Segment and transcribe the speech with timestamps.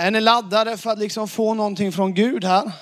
[0.00, 2.72] är ni laddade för att liksom få någonting från Gud här?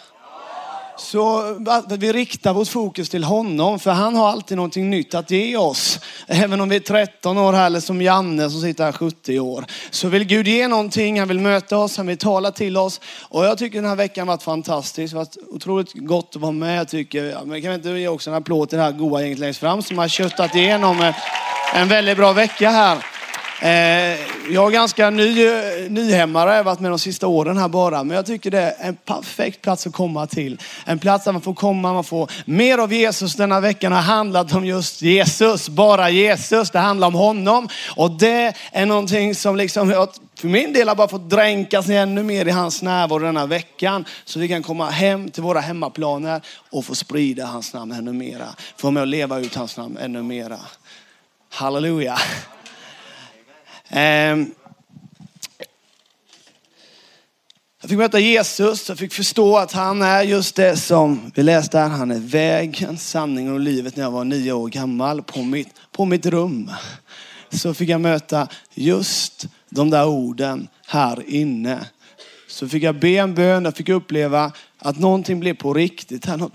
[0.97, 5.31] Så att vi riktar vårt fokus till honom, för han har alltid någonting nytt att
[5.31, 6.01] ge oss.
[6.27, 9.65] Även om vi är 13 år här, eller som Janne som sitter här 70 år.
[9.91, 13.01] Så vill Gud ge någonting, han vill möta oss, han vill tala till oss.
[13.23, 15.13] Och jag tycker den här veckan varit fantastisk.
[15.13, 16.79] Det har varit otroligt gott att vara med.
[16.79, 17.47] Jag tycker, jag.
[17.47, 19.83] men kan vi inte ge också en applåd till det här goa gänget längst fram
[19.83, 21.13] som har köttat igenom
[21.75, 23.18] en väldigt bra vecka här.
[23.61, 23.71] Eh,
[24.51, 28.05] jag är ganska ny, eh, nyhemmare, jag har varit med de sista åren här bara.
[28.05, 30.61] Men jag tycker det är en perfekt plats att komma till.
[30.85, 33.35] En plats där man får komma, man får mer av Jesus.
[33.35, 36.71] Denna veckan har handlat om just Jesus, bara Jesus.
[36.71, 37.69] Det handlar om honom.
[37.97, 42.23] Och det är någonting som liksom, jag för min del har bara fått dränkas ännu
[42.23, 44.05] mer i hans närvaro denna veckan.
[44.25, 46.41] Så vi kan komma hem till våra hemmaplaner
[46.71, 48.47] och få sprida hans namn ännu mera.
[48.77, 50.59] Få med att leva ut hans namn ännu mera.
[51.51, 52.19] Halleluja.
[53.91, 54.51] Ehm,
[57.81, 61.79] jag fick möta Jesus, jag fick förstå att han är just det som vi läste
[61.79, 61.89] här.
[61.89, 66.05] Han är vägen, sanningen och livet när jag var nio år gammal på mitt, på
[66.05, 66.71] mitt rum.
[67.51, 71.87] Så fick jag möta just de där orden här inne.
[72.49, 76.37] Så fick jag be en bön, jag fick uppleva att någonting blev på riktigt, här,
[76.37, 76.53] något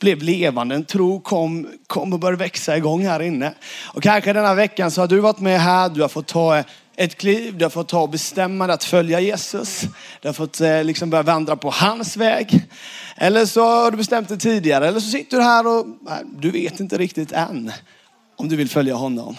[0.00, 0.74] blev levande.
[0.74, 3.54] En tro kom, kom och började växa igång här inne.
[3.84, 6.62] Och kanske denna veckan så har du varit med här, du har fått ta
[6.96, 9.82] ett kliv, du har fått ta och bestämma dig att följa Jesus.
[10.20, 12.64] Du har fått eh, liksom börja vandra på hans väg.
[13.16, 14.88] Eller så har du bestämt det tidigare.
[14.88, 15.86] Eller så sitter du här och
[16.36, 17.72] du vet inte riktigt än
[18.36, 19.36] om du vill följa honom.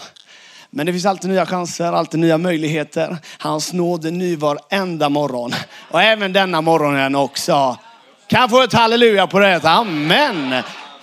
[0.70, 3.16] Men det finns alltid nya chanser, alltid nya möjligheter.
[3.38, 5.52] Hans nåd är ny varenda morgon.
[5.90, 7.78] Och även denna morgonen också.
[8.26, 9.64] Kan jag få ett halleluja på det?
[9.64, 10.62] Amen.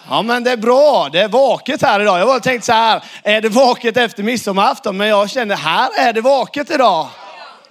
[0.10, 2.20] Ja men det är bra, det är vaket här idag.
[2.20, 4.98] Jag var tänkt så här, är det vaket efter midsommarafton?
[4.98, 7.08] Men jag känner, här är det vaket idag.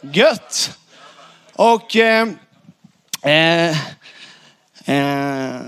[0.01, 0.79] Gött.
[1.57, 2.29] Och eh,
[3.23, 3.71] eh,
[4.85, 5.61] eh,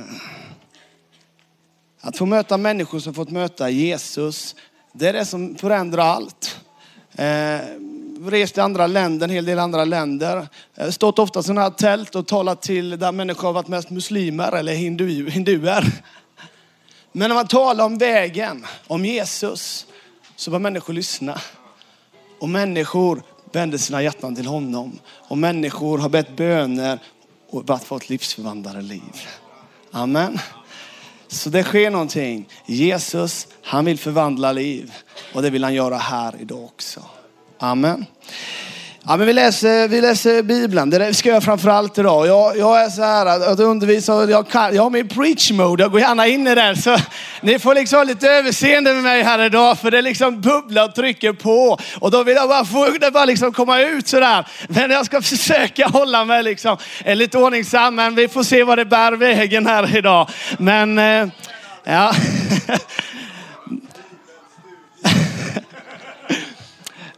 [2.01, 4.55] att få möta människor som fått möta Jesus,
[4.93, 6.61] det är det som förändrar allt.
[7.15, 7.61] Eh,
[8.27, 10.49] Rest i andra länder, en hel del andra länder.
[10.75, 13.91] Eh, stått ofta i sådana här tält och talat till där människor har varit mest
[13.91, 15.93] muslimer eller hindu, hinduer.
[17.13, 19.87] Men när man talar om vägen, om Jesus,
[20.37, 21.41] så var människor lyssna.
[22.39, 24.99] Och människor vänder sina hjärtan till honom.
[25.07, 26.99] Och människor har bett böner
[27.51, 29.27] och fått livsförvandlade liv.
[29.91, 30.39] Amen.
[31.29, 32.49] Så det sker någonting.
[32.67, 34.93] Jesus, han vill förvandla liv.
[35.35, 37.01] Och det vill han göra här idag också.
[37.65, 38.07] Amen.
[39.07, 42.27] Ja, men vi, läser, vi läser Bibeln, det ska jag framförallt idag.
[42.27, 45.93] Jag, jag är så här att undervisa, jag, kan, jag har min preach mode, jag
[45.93, 46.77] går gärna in i den.
[46.77, 46.97] Så
[47.41, 50.95] ni får liksom ha lite överseende med mig här idag för det liksom bubblar och
[50.95, 51.79] trycker på.
[52.01, 54.47] Och då vill jag bara få det bara liksom komma ut sådär.
[54.69, 58.79] Men jag ska försöka hålla mig liksom eh, lite ordningsam, men vi får se vad
[58.79, 60.29] det bär vägen här idag.
[60.59, 61.29] Men eh,
[61.85, 62.15] ja.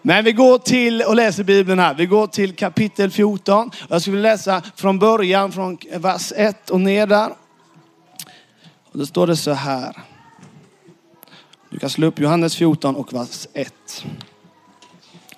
[0.06, 1.94] Men vi går till och läser Bibeln här.
[1.94, 3.70] Vi går till kapitel 14.
[3.88, 7.30] Jag skulle läsa från början, från vers 1 och ner där.
[8.84, 9.96] Och då står det så här.
[11.70, 13.74] Du kan slå upp Johannes 14 och vers 1.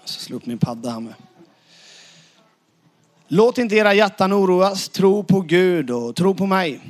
[0.00, 1.14] Jag ska slå upp min padda här med.
[3.28, 4.88] Låt inte era hjärtan oroas.
[4.88, 6.80] Tro på Gud och tro på mig.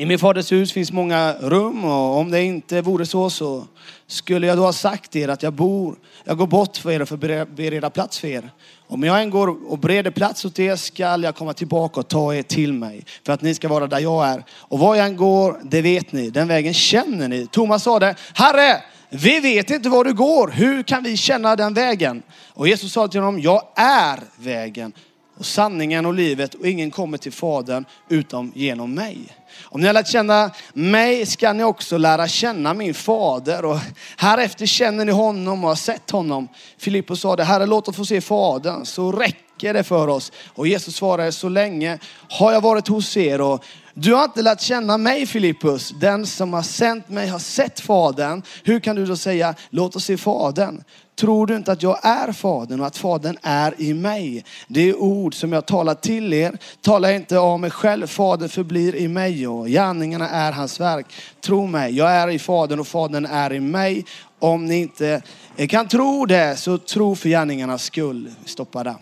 [0.00, 3.64] I min faders hus finns många rum och om det inte vore så så
[4.06, 7.08] skulle jag då ha sagt er att jag bor, jag går bort för er och
[7.08, 8.50] för bereda plats för er.
[8.86, 12.34] Om jag än går och bereder plats åt er skall jag komma tillbaka och ta
[12.34, 14.44] er till mig för att ni ska vara där jag är.
[14.50, 17.46] Och var jag än går, det vet ni, den vägen känner ni.
[17.46, 21.74] Thomas sa det, Herre, vi vet inte var du går, hur kan vi känna den
[21.74, 22.22] vägen?
[22.54, 24.92] Och Jesus sa till honom, jag är vägen
[25.40, 29.18] och sanningen och livet och ingen kommer till Fadern utom genom mig.
[29.62, 33.78] Om ni har lärt känna mig ska ni också lära känna min fader och
[34.16, 36.48] härefter känner ni honom och har sett honom.
[36.78, 40.32] Filippos sa det, Herre låt oss få se fadern så räcker det för oss.
[40.54, 41.98] Och Jesus svarade, så länge
[42.28, 43.64] har jag varit hos er och
[43.94, 45.90] du har inte lärt känna mig Filippus.
[45.90, 48.42] Den som har sänt mig har sett fadern.
[48.64, 50.82] Hur kan du då säga, låt oss se fadern?
[51.20, 54.44] Tror du inte att jag är Fadern och att Fadern är i mig?
[54.68, 56.58] Det är ord som jag talar till er.
[56.80, 58.06] Tala inte av mig själv.
[58.06, 61.06] Fadern förblir i mig och gärningarna är hans verk.
[61.40, 64.04] Tro mig, jag är i Fadern och Fadern är i mig.
[64.38, 65.22] Om ni inte
[65.68, 68.30] kan tro det, så tro för gärningarnas skull.
[68.44, 68.96] Stoppa där.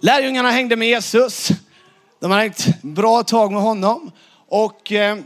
[0.00, 1.48] Lärjungarna hängde med Jesus.
[2.20, 4.10] De har hängt bra tag med honom.
[4.48, 5.18] Och eh,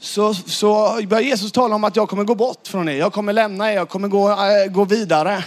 [0.00, 2.96] så, så börjar Jesus tala om att jag kommer gå bort från er.
[2.96, 5.44] Jag kommer lämna er, jag kommer gå, äh, gå vidare.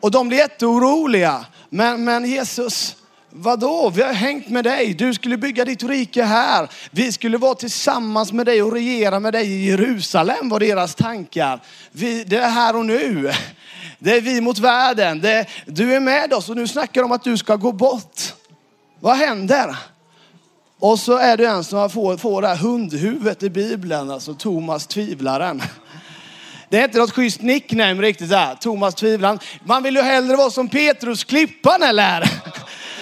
[0.00, 1.44] Och de blir jätteoroliga.
[1.70, 2.96] Men, men Jesus,
[3.34, 3.90] Vadå?
[3.94, 4.94] Vi har hängt med dig.
[4.94, 6.68] Du skulle bygga ditt rike här.
[6.90, 11.60] Vi skulle vara tillsammans med dig och regera med dig i Jerusalem var deras tankar.
[11.92, 13.32] Vi, det är här och nu.
[13.98, 15.20] Det är vi mot världen.
[15.20, 18.34] Det, du är med oss och nu snackar de om att du ska gå bort.
[19.00, 19.76] Vad händer?
[20.82, 24.86] Och så är det en som får, får det här hundhuvudet i Bibeln, alltså Thomas
[24.86, 25.62] tvivlaren.
[26.68, 29.38] Det är inte något schysst nickname riktigt där, Thomas tvivlaren.
[29.64, 32.30] Man vill ju hellre vara som Petrus klippan eller?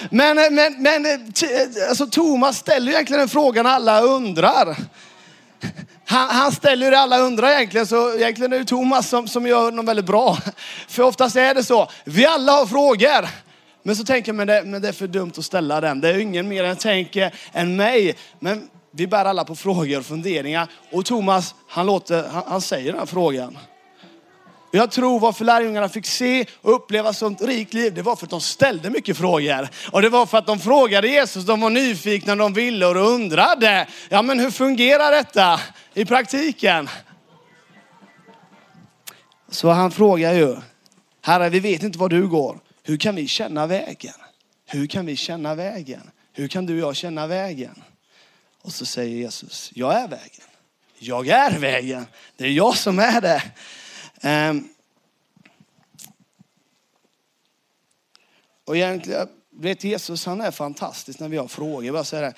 [0.09, 1.05] Men, men, men
[1.89, 4.77] alltså, Thomas ställer ju egentligen den frågan alla undrar.
[6.05, 9.71] Han, han ställer det alla undrar egentligen, så egentligen är det Thomas som, som gör
[9.71, 10.37] något väldigt bra.
[10.87, 13.50] För oftast är det så, vi alla har frågor.
[13.83, 16.01] Men så tänker man, det, men det är för dumt att ställa den.
[16.01, 18.15] Det är ingen mer än tänker än mig.
[18.39, 20.67] Men vi bär alla på frågor och funderingar.
[20.91, 23.57] Och Thomas, han, låter, han, han säger den här frågan.
[24.73, 28.29] Jag tror varför lärjungarna fick se och uppleva sånt rikt liv, det var för att
[28.29, 29.69] de ställde mycket frågor.
[29.91, 33.87] Och det var för att de frågade Jesus, de var nyfikna, de ville och undrade.
[34.09, 35.59] Ja men hur fungerar detta
[35.93, 36.89] i praktiken?
[39.49, 40.55] Så han frågar ju,
[41.21, 42.59] Herre vi vet inte var du går.
[42.91, 44.13] Hur kan vi känna vägen?
[44.65, 46.11] Hur kan vi känna vägen?
[46.33, 47.83] Hur kan du och jag känna vägen?
[48.61, 50.45] Och så säger Jesus, jag är vägen.
[50.99, 52.05] Jag är vägen.
[52.35, 53.43] Det är jag som är det.
[54.49, 54.69] Um,
[58.65, 61.85] och egentligen, vet Jesus han är fantastisk när vi har frågor.
[61.85, 62.33] Jag bara säger det.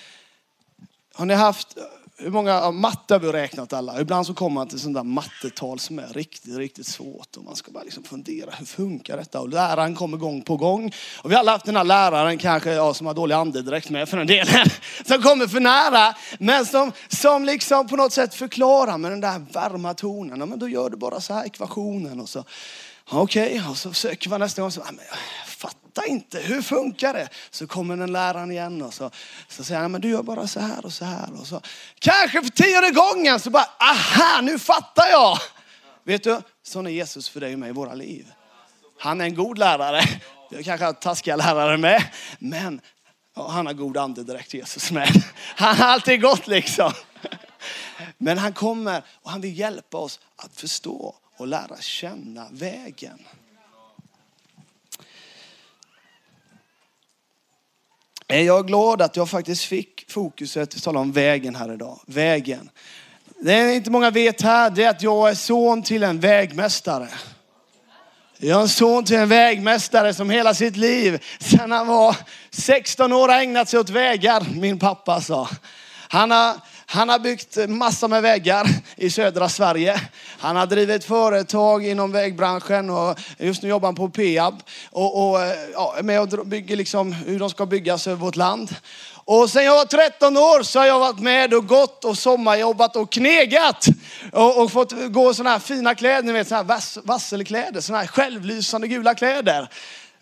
[1.13, 1.77] Har ni haft
[2.18, 4.01] hur många matte har vi räknat alla?
[4.01, 7.38] Ibland så kommer man till sådana där mattetal som är riktigt, riktigt svårt.
[7.38, 9.39] Och man ska bara liksom fundera, hur funkar detta?
[9.39, 10.94] Och läraren kommer gång på gång.
[11.24, 14.10] Och vi har alla haft den här läraren, kanske ja, som har dålig andedräkt med
[14.10, 14.48] för en del,
[15.06, 16.15] som kommer för nära.
[16.39, 20.39] Men som, som liksom på något sätt förklarar med den där varma tonen.
[20.39, 22.19] Ja, men då gör du bara så här ekvationen.
[22.19, 22.44] Och så,
[23.09, 23.69] okej, okay.
[23.69, 24.71] och så försöker man nästa gång.
[24.71, 25.15] Så, ah,
[25.94, 27.29] fattar inte, hur funkar det?
[27.51, 29.11] Så kommer den läraren igen och så,
[29.47, 31.39] så säger han, men du gör bara så här och så här.
[31.39, 31.61] Och så.
[32.00, 35.38] Kanske för tionde gången så bara, aha, nu fattar jag.
[36.03, 38.31] Vet du, sån är Jesus för dig och mig i våra liv.
[39.00, 40.01] Han är en god lärare.
[40.50, 42.03] Jag kanske har taskiga lärare med,
[42.39, 42.81] men
[43.35, 45.23] ja, han har god ande direkt Jesus med.
[45.55, 46.94] Han har alltid gått liksom.
[48.17, 53.19] Men han kommer och han vill hjälpa oss att förstå och lära känna vägen.
[58.27, 62.00] Jag är glad att jag faktiskt fick fokuset att tala om vägen här idag.
[62.06, 62.69] Vägen.
[63.39, 67.09] Det är inte många vet här, det är att jag är son till en vägmästare.
[68.38, 72.18] Jag är en son till en vägmästare som hela sitt liv, sedan han var
[72.51, 75.50] 16 år, har ägnat sig åt vägar, min pappa sa.
[76.09, 76.56] Han har
[76.94, 80.01] han har byggt massor med väggar i södra Sverige.
[80.40, 85.40] Han har drivit företag inom vägbranschen och just nu jobbar han på Peab och, och
[85.74, 88.75] ja, med och bygger liksom hur de ska byggas över vårt land.
[89.25, 92.96] Och sen jag var 13 år så har jag varit med och gått och sommarjobbat
[92.96, 93.86] och knegat.
[94.31, 98.00] Och, och fått gå i sådana här fina kläder, ni vet sådana här vasselkläder, sådana
[98.01, 99.69] här självlysande gula kläder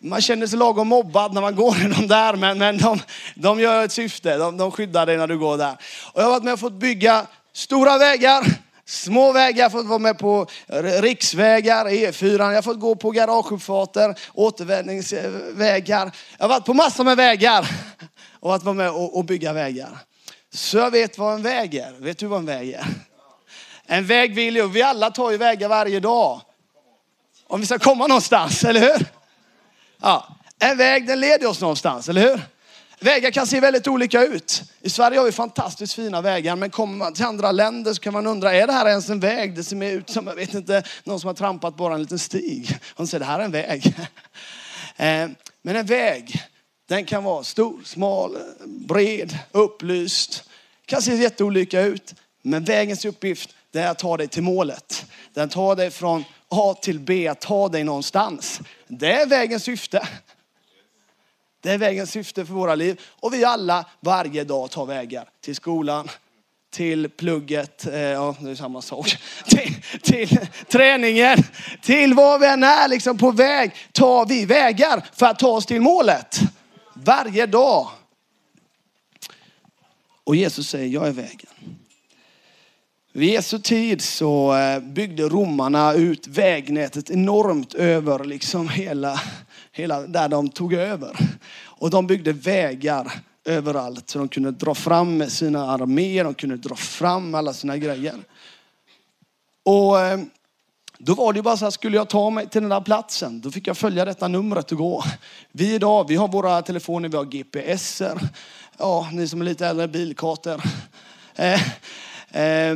[0.03, 2.99] man känner sig lagom mobbad när man går i de där, men, men de,
[3.35, 4.37] de gör ett syfte.
[4.37, 5.77] De, de skyddar dig när du går där.
[6.13, 8.45] Och jag har varit med och fått bygga stora vägar,
[8.85, 10.47] små vägar, fått vara med på
[11.01, 16.11] riksvägar, E4, jag har fått gå på garageuppfarter, återvändningsvägar.
[16.37, 17.69] Jag har varit på massor med vägar
[18.39, 19.97] och varit med och, och bygga vägar.
[20.53, 21.91] Så jag vet vad en väg är.
[21.91, 22.87] Vet du vad en väg är?
[23.85, 26.41] En väg vill ju, vi alla tar ju vägar varje dag.
[27.47, 29.20] Om vi ska komma någonstans, eller hur?
[30.01, 32.41] Ja, en väg den leder oss någonstans, eller hur?
[32.99, 34.63] Vägar kan se väldigt olika ut.
[34.81, 38.13] I Sverige har vi fantastiskt fina vägar, men kommer man till andra länder så kan
[38.13, 39.55] man undra, är det här ens en väg?
[39.55, 42.79] Det ser ut som, jag vet inte, någon som har trampat bara en liten stig.
[42.95, 43.95] Och säger, det här är en väg.
[44.97, 45.29] Eh,
[45.61, 46.43] men en väg,
[46.89, 50.43] den kan vara stor, smal, bred, upplyst.
[50.85, 52.13] Kan se jätteolika ut.
[52.41, 55.05] Men vägens uppgift, det är att ta dig till målet.
[55.33, 58.61] Den tar dig från A till B, ta dig någonstans.
[58.87, 60.07] Det är vägens syfte.
[61.61, 63.01] Det är vägens syfte för våra liv.
[63.19, 66.09] Och vi alla varje dag tar vägar till skolan,
[66.71, 71.37] till plugget, eh, ja det är samma sak, till, till träningen,
[71.81, 75.65] till vad vi än är liksom på väg tar vi vägar för att ta oss
[75.65, 76.39] till målet.
[76.93, 77.89] Varje dag.
[80.23, 81.49] Och Jesus säger, jag är vägen.
[83.13, 89.21] Vid Jesu tid så eh, byggde romarna ut vägnätet enormt över liksom hela,
[89.71, 91.17] hela där de tog över.
[91.63, 93.11] Och de byggde vägar
[93.45, 98.15] överallt så de kunde dra fram sina arméer, de kunde dra fram alla sina grejer.
[99.63, 100.19] Och eh,
[100.97, 103.51] Då var det bara så här, skulle jag ta mig till den där platsen, då
[103.51, 105.03] fick jag följa detta numret och gå.
[105.51, 108.19] Vi idag, vi har våra telefoner, vi har GPSer.
[108.77, 110.61] Ja, ni som är lite äldre, bilkartor.
[111.35, 111.61] Eh,
[112.31, 112.75] eh,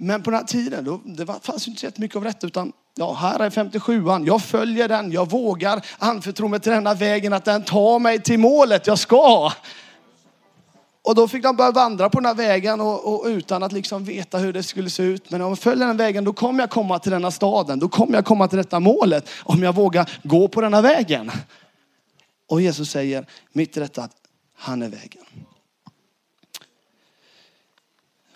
[0.00, 3.12] men på den här tiden, då, det fanns inte så mycket av detta, utan ja,
[3.12, 4.26] här är 57an.
[4.26, 8.38] Jag följer den, jag vågar anförtro mig till denna vägen, att den tar mig till
[8.38, 9.52] målet jag ska.
[11.02, 14.04] Och då fick de börja vandra på den här vägen och, och, utan att liksom
[14.04, 15.30] veta hur det skulle se ut.
[15.30, 17.78] Men om jag följer den vägen då kommer jag komma till denna staden.
[17.78, 19.28] Då kommer jag komma till detta målet.
[19.44, 21.30] Om jag vågar gå på denna vägen.
[22.48, 24.12] Och Jesus säger mitt i detta att
[24.56, 25.22] han är vägen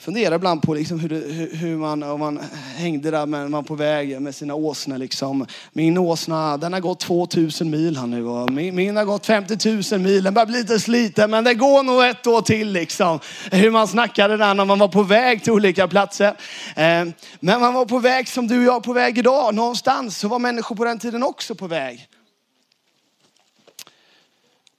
[0.02, 2.40] funderar ibland på liksom hur, det, hur, man, om man
[2.76, 4.98] hängde där med man på väg med sina åsnor.
[4.98, 5.46] Liksom.
[5.72, 9.92] Min åsna den har gått 2000 mil här nu och min, min har gått 50
[9.92, 10.24] 000 mil.
[10.24, 12.72] Den börjar bli lite sliten men det går nog ett år till.
[12.72, 13.20] Liksom.
[13.50, 16.28] Hur man snackade där när man var på väg till olika platser.
[16.76, 17.04] Eh,
[17.40, 19.54] men man var på väg som du och jag är på väg idag.
[19.54, 22.08] Någonstans så var människor på den tiden också på väg.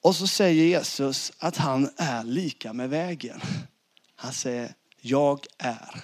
[0.02, 3.42] Och så säger Jesus att han är lika med vägen.
[4.16, 4.72] Han säger
[5.04, 6.04] jag är.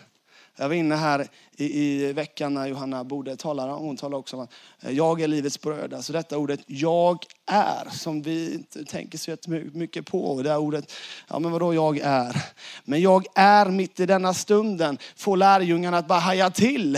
[0.55, 1.27] Jag var inne här
[1.57, 3.71] i, i veckan när Johanna Bode talade.
[3.71, 5.93] Hon talade också om att eh, jag är livets bröd.
[5.93, 9.37] Alltså detta ordet jag är som vi inte tänker så
[9.73, 10.41] mycket på.
[10.41, 10.93] Det här ordet,
[11.27, 12.45] ja men vadå jag är?
[12.83, 14.97] Men jag är mitt i denna stunden.
[15.15, 16.97] Får lärjungarna att bara haja till.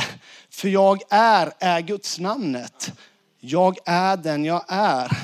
[0.49, 2.93] För jag är, är Guds namnet.
[3.39, 5.17] Jag är den jag är,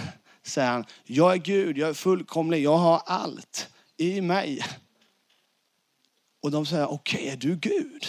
[0.43, 0.85] säger han.
[1.03, 4.61] Jag är Gud, jag är fullkomlig, jag har allt i mig.
[6.41, 8.07] Och de säger, okej, okay, är du Gud?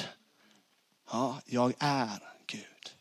[1.11, 2.93] Ja, jag är Gud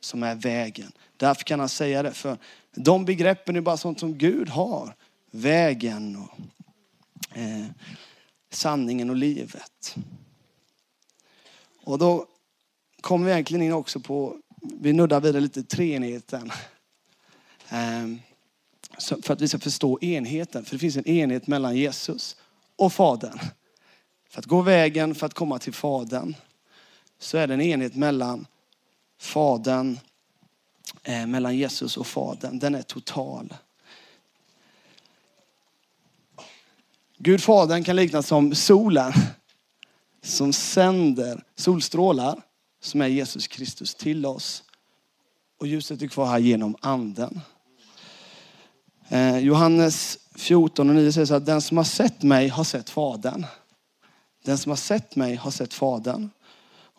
[0.00, 0.92] som är vägen.
[1.16, 2.38] Därför kan han säga det, för
[2.74, 4.96] de begreppen är bara sånt som Gud har.
[5.30, 6.38] Vägen och
[7.36, 7.66] eh,
[8.50, 9.96] sanningen och livet.
[11.84, 12.26] Och då
[13.00, 14.36] kommer vi egentligen in också på,
[14.80, 16.52] vi nuddar vidare lite treenigheten.
[17.68, 18.08] Eh,
[19.22, 22.36] för att vi ska förstå enheten, för det finns en enhet mellan Jesus
[22.76, 23.38] och Fadern.
[24.34, 26.34] För att gå vägen för att komma till Fadern
[27.18, 28.46] så är det en enhet mellan
[29.18, 29.98] Fadern,
[31.02, 32.58] eh, mellan Jesus och Fadern.
[32.58, 33.54] Den är total.
[37.18, 39.12] Gud Fadern kan liknas som solen
[40.22, 42.42] som sänder solstrålar
[42.80, 44.62] som är Jesus Kristus till oss.
[45.60, 47.40] Och ljuset är kvar här genom anden.
[49.08, 52.90] Eh, Johannes 14 och 9 säger så att den som har sett mig har sett
[52.90, 53.46] Fadern.
[54.44, 56.30] Den som har sett mig har sett Fadern.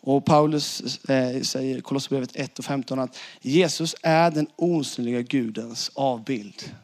[0.00, 5.90] Och Paulus eh, säger i Kolosserbrevet 1 och 15 att Jesus är den osynliga Gudens
[5.94, 6.74] avbild.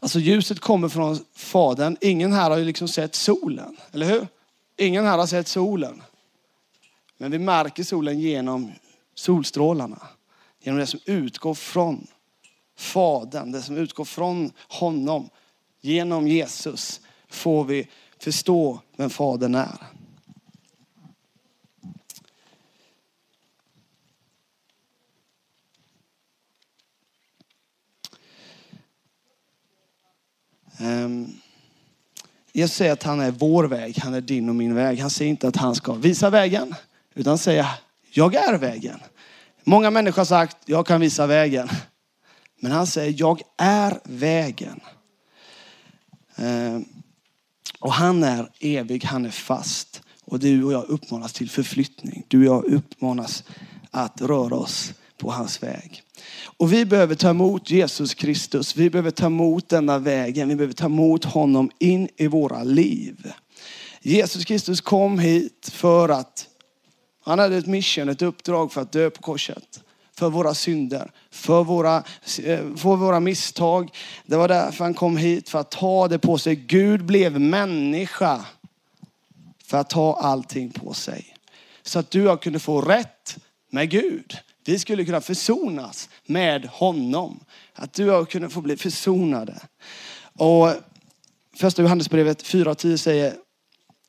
[0.00, 1.96] Alltså ljuset kommer från Fadern.
[2.00, 4.28] Ingen här har ju liksom sett solen, eller hur?
[4.76, 6.02] Ingen här har sett solen.
[7.18, 8.72] Men vi märker solen genom
[9.14, 10.08] solstrålarna.
[10.62, 12.06] Genom det som utgår från
[12.76, 15.28] Fadern, det som utgår från honom.
[15.80, 17.88] Genom Jesus får vi
[18.20, 19.78] förstå vem Fadern är.
[30.80, 31.40] Ehm, Jesus
[32.52, 34.98] jag säger att han är vår väg, han är din och min väg.
[35.00, 36.74] Han säger inte att han ska visa vägen,
[37.14, 37.68] utan säga,
[38.10, 39.00] jag är vägen.
[39.64, 41.68] Många människor har sagt jag kan visa vägen.
[42.60, 44.80] Men han säger jag är vägen.
[46.36, 46.84] Ehm,
[47.78, 50.02] och han är evig, han är fast.
[50.24, 52.24] Och du och jag uppmanas till förflyttning.
[52.28, 53.44] Du och jag uppmanas
[53.90, 56.02] att röra oss på hans väg.
[56.56, 58.76] Och vi behöver ta emot Jesus Kristus.
[58.76, 60.48] Vi behöver ta emot denna vägen.
[60.48, 63.32] Vi behöver ta emot honom in i våra liv.
[64.02, 66.46] Jesus Kristus kom hit för att
[67.24, 69.80] han hade ett mission, ett uppdrag för att dö på korset
[70.20, 71.96] för våra synder, för våra,
[72.44, 73.90] eh, för våra misstag.
[74.26, 76.56] Det var därför han kom hit, för att ta det på sig.
[76.56, 78.44] Gud blev människa
[79.64, 81.36] för att ta allting på sig.
[81.82, 83.36] Så att du och jag kunde få rätt
[83.70, 84.36] med Gud.
[84.64, 87.40] Vi skulle kunna försonas med honom.
[87.74, 89.60] Att du och jag kunde få bli försonade.
[90.38, 90.72] Och
[91.56, 93.34] första Johannesbrevet 4.10 säger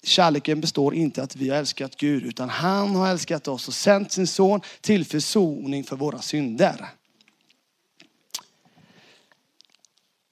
[0.04, 4.12] kärleken består inte att vi har älskat Gud, utan han har älskat oss och sänt
[4.12, 6.90] sin son till försoning för våra synder.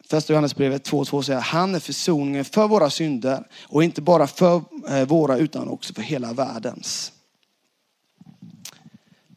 [0.10, 5.06] Första Johannesbrevet 2.2 säger han är försoningen för våra synder och inte bara för eh,
[5.08, 7.14] våra utan också för hela världens.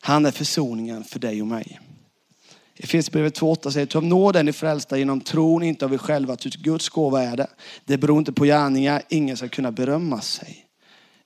[0.01, 1.81] Han är försoningen för dig och mig.
[2.83, 6.51] Efesierbrevet 2.8 säger, ty om nåden är frälsta genom tron, inte av er själva, ty
[6.51, 7.47] Guds gåva är det.
[7.85, 10.67] Det beror inte på gärningar, ingen ska kunna berömma sig.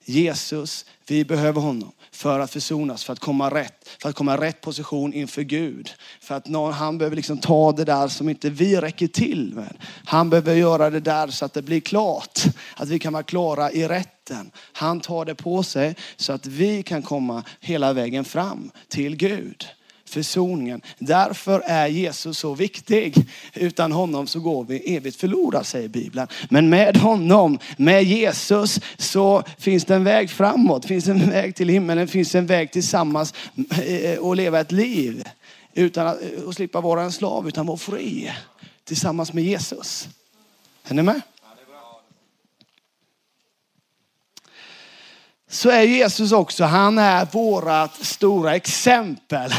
[0.05, 4.37] Jesus, vi behöver honom för att försonas, för att komma rätt, för att komma i
[4.37, 5.89] rätt position inför Gud.
[6.21, 9.77] För att någon, han behöver liksom ta det där som inte vi räcker till med.
[10.05, 12.43] Han behöver göra det där så att det blir klart.
[12.75, 14.51] Att vi kan vara klara i rätten.
[14.73, 19.67] Han tar det på sig så att vi kan komma hela vägen fram till Gud
[20.09, 20.81] försoningen.
[20.99, 23.15] Därför är Jesus så viktig.
[23.53, 26.27] Utan honom så går vi evigt förlorade säger Bibeln.
[26.49, 30.85] Men med honom, med Jesus, så finns det en väg framåt.
[30.85, 33.33] Finns en väg till himmelen, finns en väg tillsammans
[33.85, 35.23] eh, och leva ett liv.
[35.73, 38.31] Utan att, eh, och slippa vara en slav, utan vara fri.
[38.83, 40.07] Tillsammans med Jesus.
[40.83, 41.21] Är ni med?
[45.49, 49.53] så är Jesus också, han är vårat stora exempel.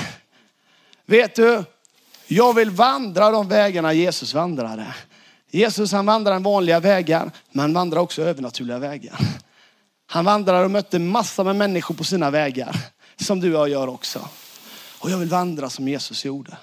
[1.10, 1.64] Vet du,
[2.26, 4.94] jag vill vandra de vägarna Jesus vandrade.
[5.50, 9.18] Jesus han vandrade vanliga vägar, men han vandrar också övernaturliga vägar.
[10.06, 12.76] Han vandrade och mötte massor med människor på sina vägar,
[13.16, 14.28] som du och jag gör också.
[14.98, 16.56] Och jag vill vandra som Jesus gjorde.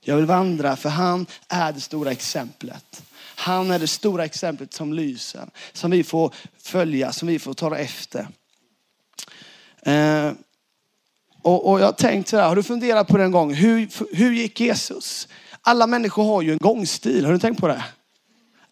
[0.00, 3.02] Jag vill vandra för han är det stora exemplet.
[3.36, 7.76] Han är det stora exemplet som lyser, som vi får följa, som vi får ta
[7.76, 8.28] efter.
[9.82, 10.32] Eh,
[11.42, 13.54] och, och jag har tänkt så här, har du funderat på det en gång?
[13.54, 15.28] Hur, hur gick Jesus?
[15.62, 17.84] Alla människor har ju en gångstil, har du tänkt på det?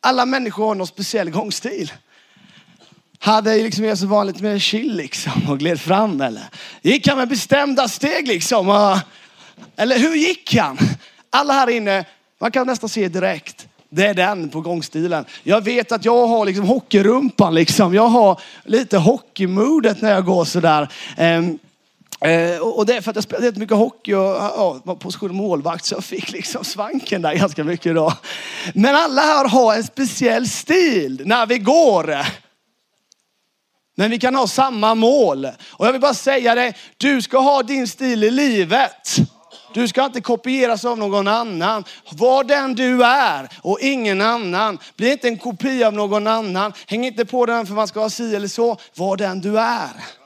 [0.00, 1.92] Alla människor har någon speciell gångstil.
[3.18, 6.42] Hade liksom Jesus var lite mer chill liksom och gled fram eller?
[6.82, 8.98] Gick han med bestämda steg liksom?
[9.76, 10.78] Eller hur gick han?
[11.30, 12.04] Alla här inne,
[12.40, 13.68] man kan nästan se direkt.
[13.90, 15.25] Det är den på gångstilen.
[15.42, 17.94] Jag vet att jag har liksom hockeyrumpan liksom.
[17.94, 20.88] Jag har lite hockeymodet när jag går sådär.
[21.18, 21.58] Um,
[22.20, 25.84] Eh, och det är för att jag spelade mycket hockey och ja, var position målvakt
[25.84, 28.12] så jag fick liksom svanken där ganska mycket då.
[28.75, 32.16] Men alla här har en speciell stil när vi går.
[33.96, 35.48] Men vi kan ha samma mål.
[35.70, 39.16] Och jag vill bara säga det, du ska ha din stil i livet.
[39.75, 41.84] Du ska inte kopieras av någon annan.
[42.10, 44.78] Var den du är och ingen annan.
[44.96, 46.72] Bli inte en kopia av någon annan.
[46.87, 48.76] Häng inte på den för man ska ha si eller så.
[48.94, 50.17] Var den du är.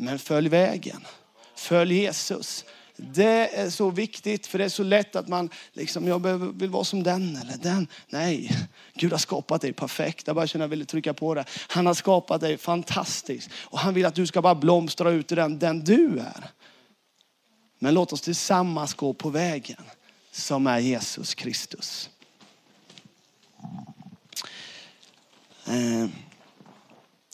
[0.00, 1.06] Men följ vägen.
[1.54, 2.64] Följ Jesus.
[2.96, 6.18] Det är så viktigt för det är så lätt att man liksom, jag
[6.58, 7.88] vill vara som den eller den.
[8.08, 8.50] Nej,
[8.94, 10.26] Gud har skapat dig perfekt.
[10.26, 11.44] Jag bara känner att jag vill trycka på det.
[11.68, 15.34] Han har skapat dig fantastiskt och han vill att du ska bara blomstra ut i
[15.34, 16.50] den, den du är.
[17.78, 19.82] Men låt oss tillsammans gå på vägen
[20.32, 22.10] som är Jesus Kristus.
[25.66, 26.08] Eh.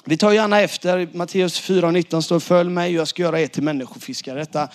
[0.06, 1.08] Vi tar gärna efter.
[1.12, 4.38] Matteus 4.19 står följ mig och jag ska göra er till människofiskare.
[4.38, 4.68] Detta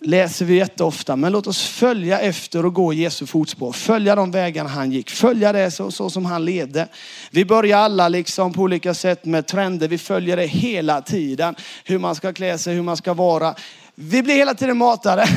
[0.00, 1.16] läser vi jätteofta.
[1.16, 3.72] Men låt oss följa efter och gå Jesu fotspår.
[3.72, 5.10] Följa de vägarna han gick.
[5.10, 6.88] Följa det så, så som han levde.
[7.30, 9.88] Vi börjar alla liksom på olika sätt med trender.
[9.88, 11.54] Vi följer det hela tiden.
[11.84, 13.54] Hur man ska klä sig, hur man ska vara.
[13.94, 15.28] Vi blir hela tiden matade.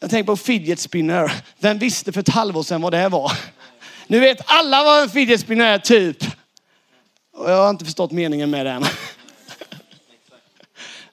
[0.00, 1.32] Jag tänker på fidget spinner.
[1.58, 3.32] Vem visste för ett halvår sedan vad det var?
[4.06, 6.24] Nu vet alla vad en fidget spinner är typ.
[7.36, 8.84] Och jag har inte förstått meningen med den.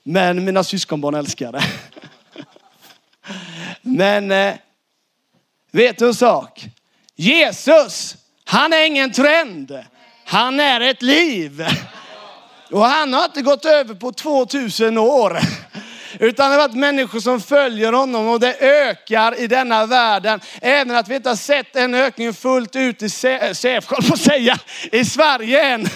[0.04, 1.64] Men mina syskonbarn älskar det.
[3.82, 4.54] Men eh,
[5.72, 6.66] vet du en sak?
[7.16, 9.84] Jesus, han är ingen trend.
[10.26, 11.66] Han är ett liv.
[12.72, 15.40] Och han har inte gått över på 2000 år.
[16.24, 20.40] Utan det har varit människor som följer honom och det ökar i denna världen.
[20.62, 24.58] Även att vi inte har sett en ökning fullt ut i Sävsjö, på säga,
[24.92, 25.88] i Sverige än.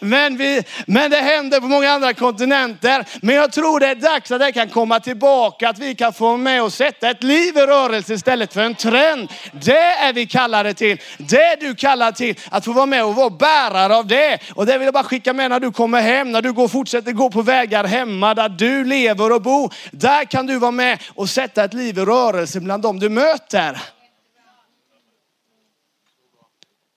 [0.00, 3.04] Men, vi, men det händer på många andra kontinenter.
[3.22, 6.36] Men jag tror det är dags att det kan komma tillbaka, att vi kan få
[6.36, 9.28] med och sätta ett liv i rörelse istället för en trend.
[9.52, 11.00] Det är vi kallade till.
[11.18, 14.38] Det är du kallar till, att få vara med och vara bärare av det.
[14.54, 17.12] Och det vill jag bara skicka med när du kommer hem, när du går, fortsätter
[17.12, 19.74] gå på vägar hemma där du lever och bor.
[19.90, 23.80] Där kan du vara med och sätta ett liv i rörelse bland dem du möter.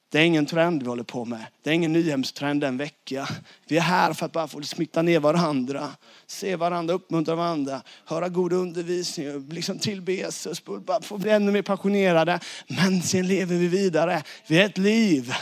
[0.10, 1.46] Det är ingen trend vi håller på med.
[1.64, 3.30] Det är ingen nyhemstrend en vecka.
[3.68, 5.90] Vi är här för att bara få smitta ner varandra.
[6.28, 11.62] Se varandra, uppmuntra varandra, höra god undervisning, liksom tillbe Jesus, bara få bli ännu mer
[11.62, 12.40] passionerade.
[12.68, 14.24] Men sen lever vi vidare.
[14.48, 15.34] Vi är ett liv.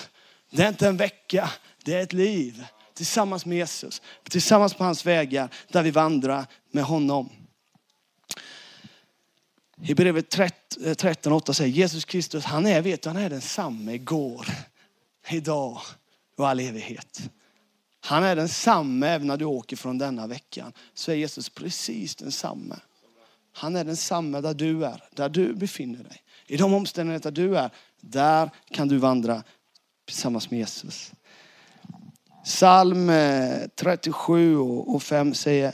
[0.51, 1.49] Det är inte en vecka,
[1.83, 2.65] det är ett liv.
[2.93, 7.29] Tillsammans med Jesus, tillsammans på hans vägar där vi vandrar med honom.
[9.81, 14.47] Hebreerbrevet 13.8 eh, säger Jesus Kristus, han är, vet du, han är densamme igår,
[15.29, 15.81] idag
[16.37, 17.29] och all evighet.
[17.99, 20.73] Han är densamme även när du åker från denna veckan.
[20.93, 22.75] Så är Jesus precis densamme.
[23.51, 26.21] Han är densamme där du är, där du befinner dig.
[26.47, 27.69] I de omständigheter du är,
[28.01, 29.43] där kan du vandra
[30.05, 31.11] tillsammans med Jesus.
[32.43, 35.73] Psalm eh, 37 och 5 säger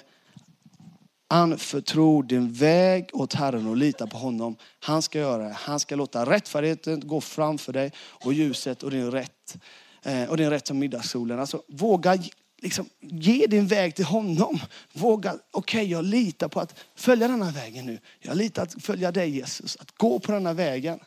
[1.31, 4.55] Anförtro din väg åt Herren och lita på honom.
[4.79, 5.53] Han ska göra det.
[5.53, 9.57] Han ska låta rättfärdigheten gå framför dig och ljuset och din rätt.
[10.03, 11.39] Eh, och din rätt som middagssolen.
[11.39, 12.17] Alltså, våga
[12.61, 14.59] liksom, ge din väg till honom.
[14.93, 17.99] Våga, okej okay, jag litar på att följa denna vägen nu.
[18.19, 20.99] Jag litar att följa dig Jesus, att gå på denna vägen.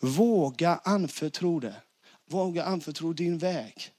[0.00, 1.74] Våga anförtro det.
[2.30, 3.92] Våga anförtro din väg.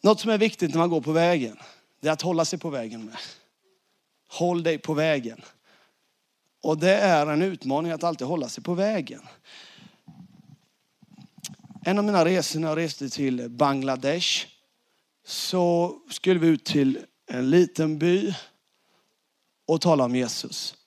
[0.00, 1.56] Något som är viktigt när man går på vägen,
[2.00, 3.16] det är att hålla sig på vägen med.
[4.28, 5.40] Håll dig på vägen.
[6.62, 9.22] Och det är en utmaning att alltid hålla sig på vägen.
[11.84, 14.46] En av mina resor när jag reste till Bangladesh
[15.26, 18.34] så skulle vi ut till en liten by
[19.66, 20.77] och tala om Jesus.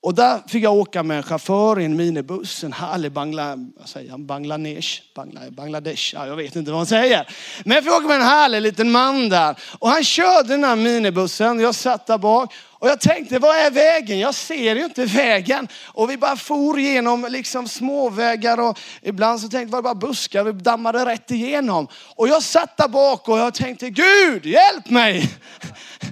[0.00, 3.88] Och där fick jag åka med en chaufför i en minibuss, en härlig Bangla, vad
[3.88, 7.28] säger han, Bangladesh, Bangla, Bangladesh, ja, jag vet inte vad han säger.
[7.64, 9.58] Men jag fick åka med en härlig liten man där.
[9.78, 12.54] Och han körde den här minibussen, jag satt där bak.
[12.80, 14.18] Och jag tänkte, vad är vägen?
[14.18, 15.68] Jag ser ju inte vägen.
[15.86, 20.08] Och vi bara for igenom liksom småvägar och ibland så tänkte jag, var det bara
[20.08, 21.88] buskar, vi dammade rätt igenom.
[22.16, 25.30] Och jag satt där bak och jag tänkte, Gud hjälp mig!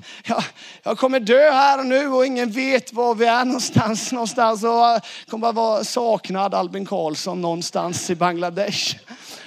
[0.24, 0.44] Jag,
[0.82, 4.12] jag kommer dö här och nu och ingen vet var vi är någonstans.
[4.12, 8.96] någonstans och jag kommer bara vara saknad Albin Karlsson någonstans i Bangladesh.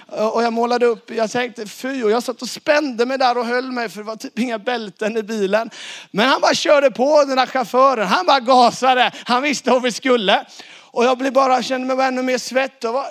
[0.08, 3.46] Och jag målade upp, jag tänkte fy och jag satt och spände mig där och
[3.46, 5.70] höll mig för det var typ inga bälten i bilen.
[6.12, 9.92] Men han bara körde på den här chauffören, han bara gasade, han visste hur vi
[9.92, 10.46] skulle.
[10.92, 12.84] Och jag blev bara, kände mig bara ännu mer svett.
[12.84, 13.06] Och, var,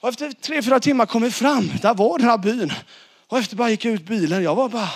[0.00, 2.72] och efter tre, fyra timmar kom vi fram, där var den här byn.
[3.28, 4.88] Och efter bara gick jag ut bilen, jag var bara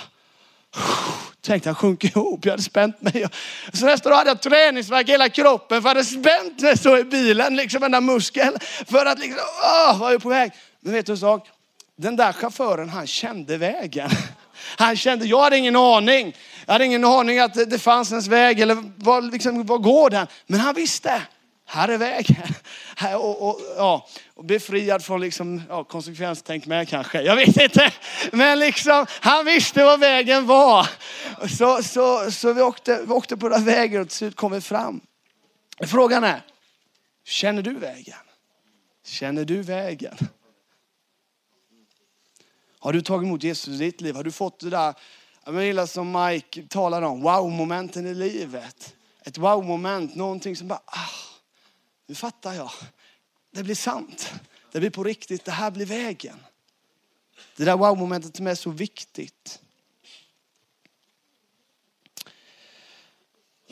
[1.41, 3.25] Tänkte jag sjunker ihop, jag hade spänt mig.
[3.73, 6.97] Så nästa dag hade jag träningsvärk i hela kroppen för jag hade spänt mig så
[6.97, 8.57] i bilen, liksom den där muskeln.
[8.87, 10.51] För att liksom, åh, var jag på väg.
[10.79, 11.47] Men vet du en sak?
[11.95, 14.09] Den där chauffören, han kände vägen.
[14.77, 16.35] Han kände, jag hade ingen aning.
[16.65, 20.27] Jag hade ingen aning att det fanns ens väg eller var, liksom, var går den?
[20.47, 21.21] Men han visste,
[21.65, 22.53] här är vägen.
[22.95, 27.21] Här, och, och, ja, och befriad från liksom, ja, konsekvenstänk med kanske.
[27.21, 27.93] Jag vet inte.
[28.31, 30.89] Men liksom, han visste vad vägen var.
[31.47, 34.61] Så, så, så vi, åkte, vi åkte på den vägen och till slut kom vi
[34.61, 35.01] fram.
[35.87, 36.41] Frågan är,
[37.25, 38.17] känner du vägen?
[39.05, 40.17] Känner du vägen?
[42.79, 44.15] Har du tagit emot Jesus i ditt liv?
[44.15, 44.93] Har du fått det där,
[45.45, 48.95] jag gillar som Mike talar om, wow-momenten i livet.
[49.25, 51.32] Ett wow-moment, någonting som bara, ah,
[52.07, 52.71] nu fattar jag.
[53.51, 54.33] Det blir sant.
[54.71, 55.45] Det blir på riktigt.
[55.45, 56.39] Det här blir vägen.
[57.55, 59.59] Det där wow-momentet som är så viktigt.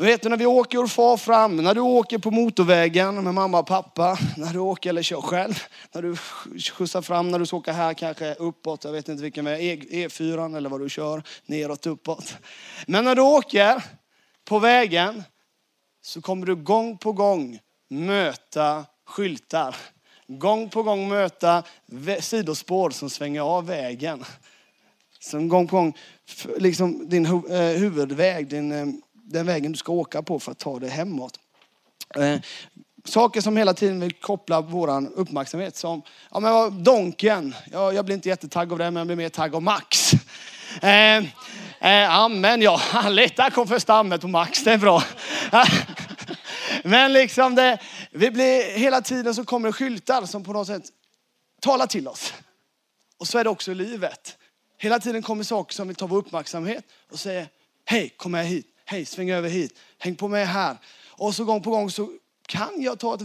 [0.02, 3.34] Du Vet du när vi åker och far fram, när du åker på motorvägen med
[3.34, 6.15] mamma och pappa, när du åker eller kör själv, när du
[6.62, 10.08] skjutsar fram, när du ska åka här kanske uppåt, jag vet inte vilken väg, e
[10.08, 12.36] E4 eller vad du kör, neråt, uppåt.
[12.88, 13.84] Men när du åker
[14.46, 15.24] på vägen
[16.02, 17.60] så kommer du gång på gång
[17.91, 19.75] möta skyltar.
[20.27, 21.63] Gång på gång möta
[22.19, 24.25] sidospår som svänger av vägen.
[25.19, 25.97] Som gång på gång,
[26.58, 30.80] liksom din eh, huvudväg, din, eh, den vägen du ska åka på för att ta
[30.80, 31.39] dig hemåt.
[32.15, 32.39] Eh,
[33.06, 35.75] saker som hela tiden vill koppla vår uppmärksamhet.
[35.75, 36.01] Som,
[36.32, 39.56] ja men Donken, Jag, jag blir inte jättetagg av det men jag blir mer tagg
[39.56, 40.13] av Max.
[40.82, 41.17] Eh,
[41.80, 43.38] eh, amen ja, härligt.
[43.38, 45.04] Där kom första ammet på Max, det är bra.
[46.84, 47.79] Men liksom det,
[48.12, 50.84] vi blir, hela tiden så kommer det skyltar som på något sätt
[51.62, 52.34] talar till oss.
[53.17, 54.38] Och så är det också i livet.
[54.77, 57.47] Hela tiden kommer saker som vill ta vår uppmärksamhet och säger,
[57.86, 60.77] hej kom med hit, hej sväng över hit, häng på mig här.
[61.10, 62.12] Och så gång på gång så
[62.47, 63.21] kan jag ta ett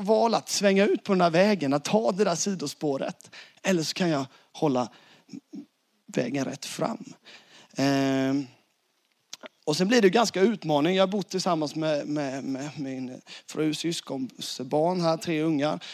[0.00, 3.30] val att svänga ut på den där vägen, att ta det där sidospåret.
[3.62, 4.88] Eller så kan jag hålla
[6.06, 7.04] vägen rätt fram.
[7.76, 8.46] Ehm.
[9.70, 10.96] Och sen blir det ganska utmaning.
[10.96, 15.84] Jag har bott tillsammans med, med, med min fru, syskons barn här, tre ungar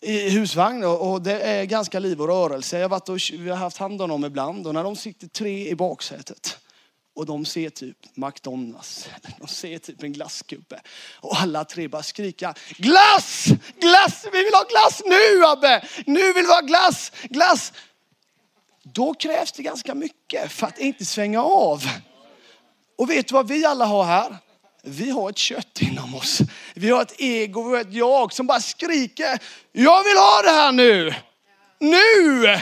[0.00, 2.76] i husvagn och det är ganska liv och rörelse.
[2.76, 5.26] Jag har, varit och, vi har haft hand om dem ibland och när de sitter
[5.28, 6.58] tre i baksätet
[7.14, 9.08] och de ser typ McDonalds,
[9.40, 10.80] de ser typ en glasskuppe
[11.20, 13.44] och alla tre bara skrika glass,
[13.80, 17.72] glass, vi vill ha glass nu Abbe, nu vill vi ha glass, glass.
[18.82, 21.84] Då krävs det ganska mycket för att inte svänga av.
[23.02, 24.36] Och vet du vad vi alla har här?
[24.82, 26.38] Vi har ett kött inom oss.
[26.74, 29.38] Vi har ett ego, vi har ett jag som bara skriker,
[29.72, 31.14] jag vill ha det här nu.
[31.78, 32.60] Nu!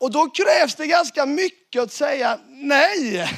[0.00, 3.30] Och då krävs det ganska mycket att säga nej.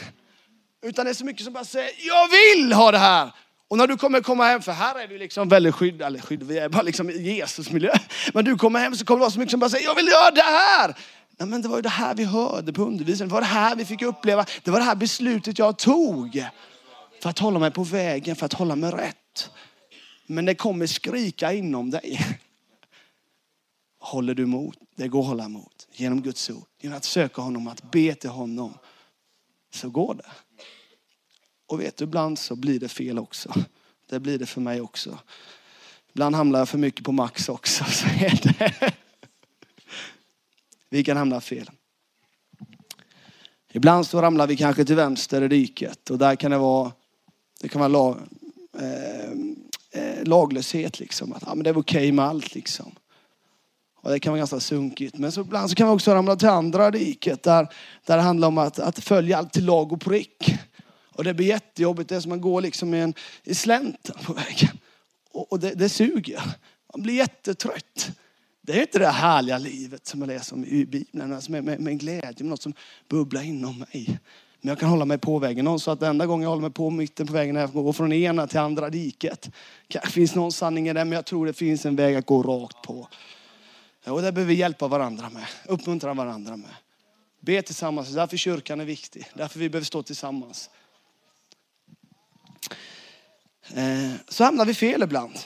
[0.82, 3.32] Utan det är så mycket som bara säger, jag vill ha det här.
[3.68, 6.42] Och när du kommer komma hem, för här är du liksom väldigt skydd, eller skydd,
[6.42, 7.92] vi är bara liksom i Jesus miljö.
[8.34, 10.08] Men du kommer hem så kommer det vara så mycket som bara säger, jag vill
[10.08, 10.96] göra det här.
[11.38, 13.76] Nej, men det var ju det här vi hörde på undervisningen, det var det här
[13.76, 16.44] vi fick uppleva, det var det här beslutet jag tog.
[17.22, 19.50] För att hålla mig på vägen, för att hålla mig rätt.
[20.26, 22.38] Men det kommer skrika inom dig.
[23.98, 24.78] Håller du emot?
[24.96, 25.88] Det går att hålla emot.
[25.92, 26.64] Genom Guds ord.
[26.80, 28.74] Genom att söka honom, att be till honom.
[29.74, 30.30] Så går det.
[31.66, 33.54] Och vet du, ibland så blir det fel också.
[34.08, 35.18] Det blir det för mig också.
[36.12, 37.84] Ibland hamnar jag för mycket på max också.
[37.84, 38.94] Så är det.
[40.90, 41.70] Vi kan hamna fel.
[43.72, 46.92] Ibland så ramlar vi kanske till vänster i riket och där kan det vara,
[47.60, 48.16] det kan vara lag,
[48.78, 49.30] eh,
[50.02, 51.32] eh, laglöshet liksom.
[51.32, 52.94] Att, ja, men det är okej okay med allt liksom.
[54.06, 55.18] Och det kan vara ganska sunkigt.
[55.18, 57.68] Men så ibland så kan vi också ramla till andra riket där,
[58.06, 60.54] där det handlar om att, att följa allt till lag och prick.
[61.12, 62.08] Och det blir jättejobbigt.
[62.08, 64.78] Det är som att man går liksom i, en, i slänten på vägen.
[65.32, 66.42] Och, och det, det suger.
[66.94, 68.10] Man blir jättetrött.
[68.66, 71.32] Det är inte det härliga livet som jag läser om i Bibeln.
[71.32, 72.74] Alltså med, med, med glädje, med något som
[73.08, 74.18] bubblar inom mig.
[74.60, 75.64] Men jag kan hålla mig på vägen.
[75.64, 77.92] Någon sa att enda gången jag håller mig på mitten på vägen är att gå
[77.92, 79.50] från ena till andra diket.
[79.88, 82.42] Det finns någon sanning i det, men jag tror det finns en väg att gå
[82.42, 83.08] rakt på.
[84.06, 86.74] Och det behöver vi hjälpa varandra med, uppmuntra varandra med.
[87.40, 89.30] Be tillsammans, därför kyrkan är viktig.
[89.34, 90.70] Därför vi behöver stå tillsammans.
[93.74, 95.38] Eh, så hamnar vi fel ibland.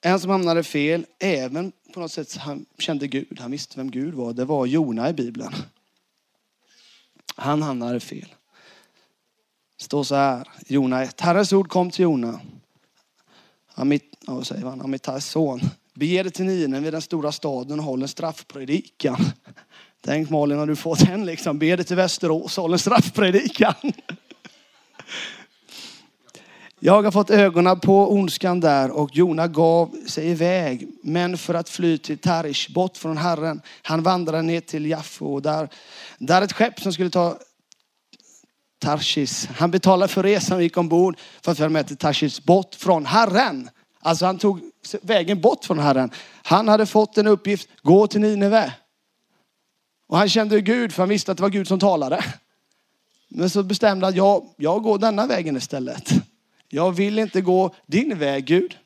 [0.00, 4.14] En som hamnade fel, även på något sätt han kände Gud, han visste vem Gud
[4.14, 5.54] var, det var Jona i Bibeln.
[7.36, 8.34] Han hamnade fel.
[9.76, 11.20] Det står så här, Jona 1.
[11.20, 12.40] Herrens ord kom till Jona.
[13.74, 15.60] Amit, vad säger han, Amitais son.
[15.94, 19.24] Bege dig till Ninen vid den stora staden och håll en straffpredikan.
[20.00, 21.58] Tänk Malin, har du fått den liksom.
[21.58, 23.74] Be dig till Västerås och håll en straffpredikan.
[26.86, 30.88] Jag har fått ögonen på ondskan där och Jona gav sig iväg.
[31.02, 33.62] Men för att fly till Tarish, bort från Herren.
[33.82, 35.68] Han vandrade ner till Jaffo och där,
[36.18, 37.38] där ett skepp som skulle ta
[38.78, 39.48] Tarshis.
[39.56, 43.06] Han betalade för resan och gick ombord för att följa med till Tarshis bort från
[43.06, 43.70] Herren.
[44.00, 44.60] Alltså han tog
[45.02, 46.10] vägen bort från Herren.
[46.42, 48.72] Han hade fått en uppgift, gå till Nineve.
[50.08, 52.24] Och han kände Gud för han visste att det var Gud som talade.
[53.28, 56.23] Men så bestämde han, jag, jag går denna vägen istället.
[56.74, 58.76] Jag vill inte gå din väg Gud.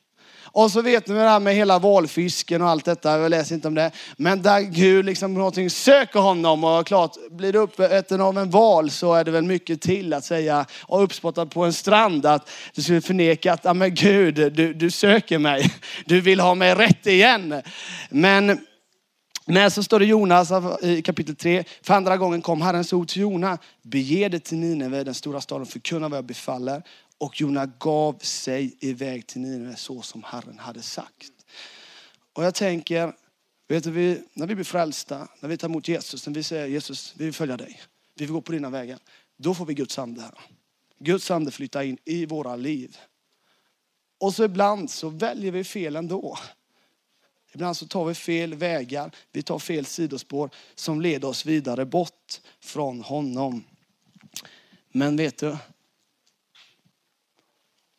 [0.42, 3.18] Och så vet ni det här med hela valfisken och allt detta.
[3.18, 3.90] Jag läser inte om det.
[4.16, 8.90] Men där Gud liksom någonting söker honom och klart blir du uppäten av en val
[8.90, 12.82] så är det väl mycket till att säga och uppspottad på en strand att du
[12.82, 15.74] skulle förneka att, ja men Gud, du, du söker mig.
[16.06, 17.62] Du vill ha mig rätt igen.
[18.10, 18.58] Men
[19.50, 20.50] men så står det Jonas
[20.82, 21.64] i kapitel 3.
[21.82, 23.58] För andra gången kom Herrens ord till Jona.
[23.82, 26.82] Bege dig till Nineve, den stora staden, förkunna vad jag befaller.
[27.18, 31.32] Och Jona gav sig iväg till Nineve så som Herren hade sagt.
[32.32, 33.12] Och jag tänker,
[33.68, 37.14] vet du, när vi blir frälsta, när vi tar emot Jesus, när vi säger Jesus,
[37.16, 37.80] vi vill följa dig.
[38.14, 38.98] Vi vill gå på dina vägar.
[39.36, 40.34] Då får vi Guds ande här.
[40.98, 42.96] Guds ande flyttar in i våra liv.
[44.18, 46.38] Och så ibland så väljer vi fel ändå.
[47.52, 52.40] Ibland så tar vi fel vägar, vi tar fel sidospår som leder oss vidare bort
[52.60, 53.64] från honom.
[54.92, 55.56] Men vet du,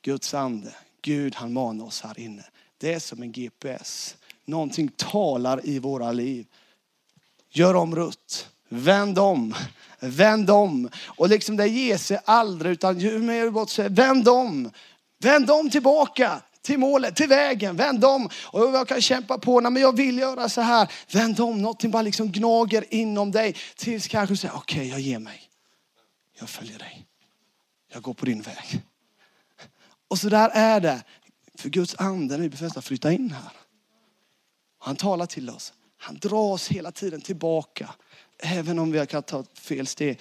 [0.01, 2.43] Guds ande, Gud han manar oss här inne.
[2.77, 4.15] Det är som en GPS.
[4.45, 6.45] Någonting talar i våra liv.
[7.49, 8.49] Gör om rutt.
[8.69, 9.55] Vänd om.
[9.99, 10.89] Vänd om.
[11.05, 14.71] Och liksom det ger sig aldrig utan ju mer du bort säger vänd om.
[15.19, 17.75] Vänd om tillbaka till målet, till vägen.
[17.75, 18.29] Vänd om.
[18.43, 20.91] Och jag kan kämpa på, nej men jag vill göra så här.
[21.11, 23.55] Vänd om, någonting bara liksom gnager inom dig.
[23.75, 25.41] Tills kanske du säger, okej okay, jag ger mig.
[26.39, 27.05] Jag följer dig.
[27.93, 28.81] Jag går på din väg.
[30.09, 31.03] Och så där är det.
[31.55, 33.51] För Guds ande när vi befästa flytta in här.
[34.79, 35.73] Han talar till oss.
[35.97, 37.89] Han drar oss hela tiden tillbaka.
[38.37, 40.19] Även om vi har ta fel steg.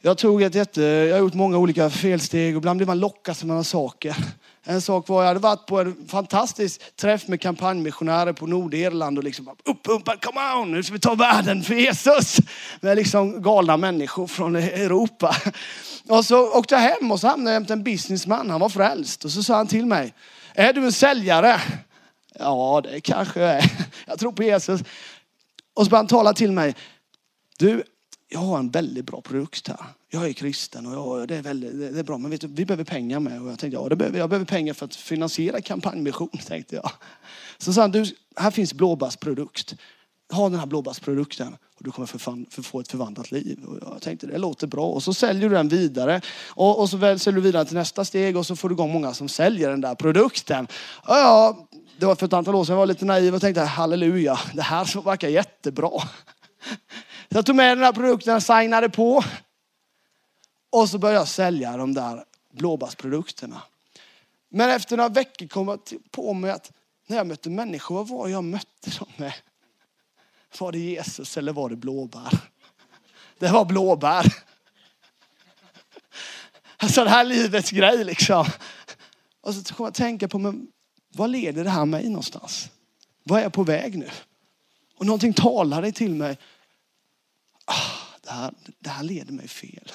[0.00, 3.36] Jag tog ett jätte, jag har gjort många olika felsteg och ibland blir man lockad
[3.40, 4.16] av några saker.
[4.62, 9.24] En sak var, jag hade varit på en fantastisk träff med kampanjmissionärer på Nordirland och
[9.24, 12.36] liksom uppumpad, come on, nu ska vi ta världen för Jesus.
[12.80, 15.36] Med liksom galna människor från Europa.
[16.08, 19.24] Och så åkte jag hem och så hamnade jag jämte en businessman, han var frälst.
[19.24, 20.14] Och så sa han till mig,
[20.54, 21.60] är du en säljare?
[22.38, 23.72] Ja, det kanske jag är.
[24.06, 24.80] Jag tror på Jesus.
[25.74, 26.74] Och så började han tala till mig.
[27.58, 27.82] Du,
[28.28, 29.78] jag har en väldigt bra produkt här.
[30.10, 32.18] Jag är kristen och jag, det, är väldigt, det är bra.
[32.18, 33.42] Men vet du, vi behöver pengar med.
[33.42, 36.90] Och jag tänkte, ja, det behöver, jag behöver pengar för att finansiera kampanjmission, tänkte jag.
[37.58, 38.04] Så sa han, du,
[38.36, 39.74] här finns blåbärsprodukt.
[40.32, 43.64] ha den här blåbärsprodukten och du kommer för få ett förvandlat liv.
[43.64, 44.86] Och jag tänkte det låter bra.
[44.86, 46.20] Och så säljer du den vidare.
[46.48, 49.14] Och, och så säljer du vidare till nästa steg och så får du igång många
[49.14, 50.64] som säljer den där produkten.
[50.96, 51.68] Och ja,
[51.98, 54.62] det var för ett antal år sedan jag var lite naiv och tänkte halleluja, det
[54.62, 55.90] här verkar jättebra.
[57.30, 59.24] Så jag tog med den här produkten, signade på.
[60.70, 63.62] Och så började jag sälja de där blåbärsprodukterna.
[64.48, 66.72] Men efter några veckor kom jag på mig att
[67.06, 69.32] när jag mötte människor, vad var jag mötte dem med?
[70.58, 72.40] Var det Jesus eller var det blåbär?
[73.38, 74.34] Det var blåbär.
[76.76, 78.46] Alltså det här livets grej liksom.
[79.40, 80.68] Och så kom jag att tänka på, men
[81.08, 82.70] vad leder det här mig någonstans?
[83.22, 84.10] Vad är jag på väg nu?
[84.96, 86.38] Och någonting talade till mig.
[87.64, 89.92] Ah, det, här, det här leder mig fel.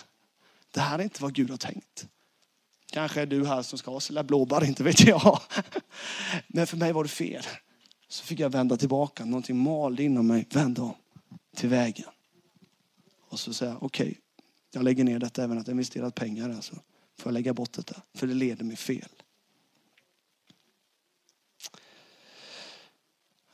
[0.74, 2.08] Det här är inte vad Gud har tänkt.
[2.92, 5.42] Kanske är du här som ska sälja blåbär, inte vet jag.
[6.48, 7.44] Men för mig var det fel.
[8.08, 9.26] Så fick jag vända tillbaka.
[9.26, 10.48] Någonting malde inom mig.
[10.52, 10.96] Vända om
[11.56, 12.10] till vägen.
[13.30, 14.16] Och så säga, okej, okay,
[14.72, 16.50] jag lägger ner detta även att jag investerat pengar.
[16.50, 16.76] Alltså.
[17.20, 18.02] Får jag lägga bort detta?
[18.14, 19.10] För det leder mig fel.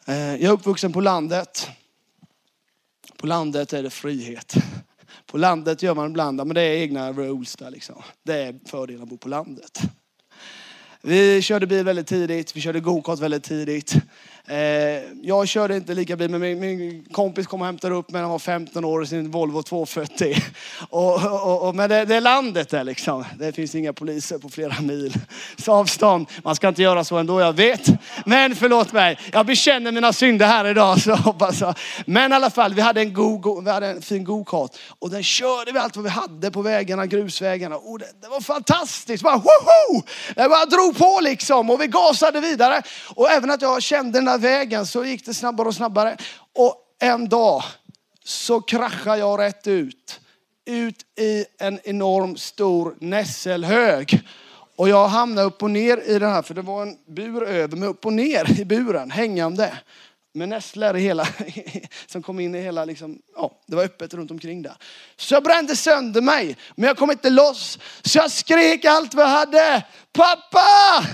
[0.05, 1.67] Eh, jag är uppvuxen på landet.
[3.17, 4.55] På landet är det frihet.
[5.25, 8.01] På landet gör man ibland, men det är egna rules där liksom.
[8.23, 9.81] Det är fördelen att bo på landet.
[11.01, 13.95] Vi körde bil väldigt tidigt, vi körde gokart väldigt tidigt.
[14.49, 18.19] Eh, jag körde inte lika bil, men min, min kompis kom och hämtade upp mig
[18.19, 20.35] när han var 15 år i sin Volvo 240.
[20.89, 23.25] Och, och, och, men det, det, är landet där liksom.
[23.39, 25.13] Det finns inga poliser på flera mil
[25.67, 26.27] avstånd.
[26.43, 27.87] Man ska inte göra så ändå, jag vet.
[28.25, 30.99] Men förlåt mig, jag bekänner mina synder här idag.
[31.01, 31.75] Så hoppas jag.
[32.05, 34.71] Men i alla fall, vi hade en, go, go, vi hade en fin gokart.
[34.99, 37.75] Och den körde vi allt vad vi hade på vägarna, grusvägarna.
[37.75, 39.23] Och det, det var fantastiskt.
[39.23, 40.03] Bara, woho!
[40.35, 42.81] Jag bara drog drog på liksom och vi gasade vidare.
[43.15, 46.17] Och även att jag kände den där vägen så gick det snabbare och snabbare.
[46.55, 47.63] Och en dag
[48.23, 50.19] så kraschade jag rätt ut.
[50.65, 54.21] Ut i en enorm stor nässelhög.
[54.75, 57.77] Och jag hamnade upp och ner i den här, för det var en bur över
[57.77, 59.73] mig, upp och ner i buren, hängande.
[60.33, 61.27] Med nässlor hela,
[62.05, 64.75] som kom in i hela, liksom, ja, det var öppet runt omkring där.
[65.17, 67.79] Så jag brände sönder mig, men jag kom inte loss.
[68.01, 69.85] Så jag skrek allt vad jag hade.
[70.13, 71.05] Pappa!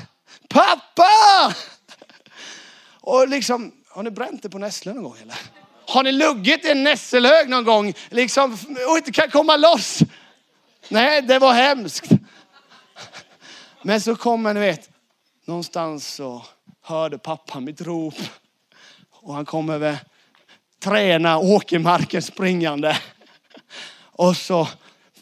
[0.50, 1.56] Pappa!
[3.02, 5.38] Och liksom, har ni bränt det på nässlor någon gång eller?
[5.88, 8.58] Har ni luggit i en nässelhög någon gång liksom,
[8.90, 10.00] och inte kan komma loss?
[10.90, 12.10] Nej, det var hemskt.
[13.82, 14.90] Men så kommer ni vet,
[15.46, 16.46] någonstans så
[16.82, 18.16] hörde pappa mitt rop.
[19.26, 20.00] Och han kom över
[20.80, 22.98] träna åkermarken springande.
[23.98, 24.68] Och så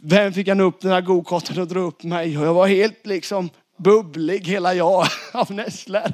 [0.02, 2.38] vem fick han upp den här gokarten och dra upp mig.
[2.38, 6.14] Och jag var helt liksom bubblig hela jag av nässlor.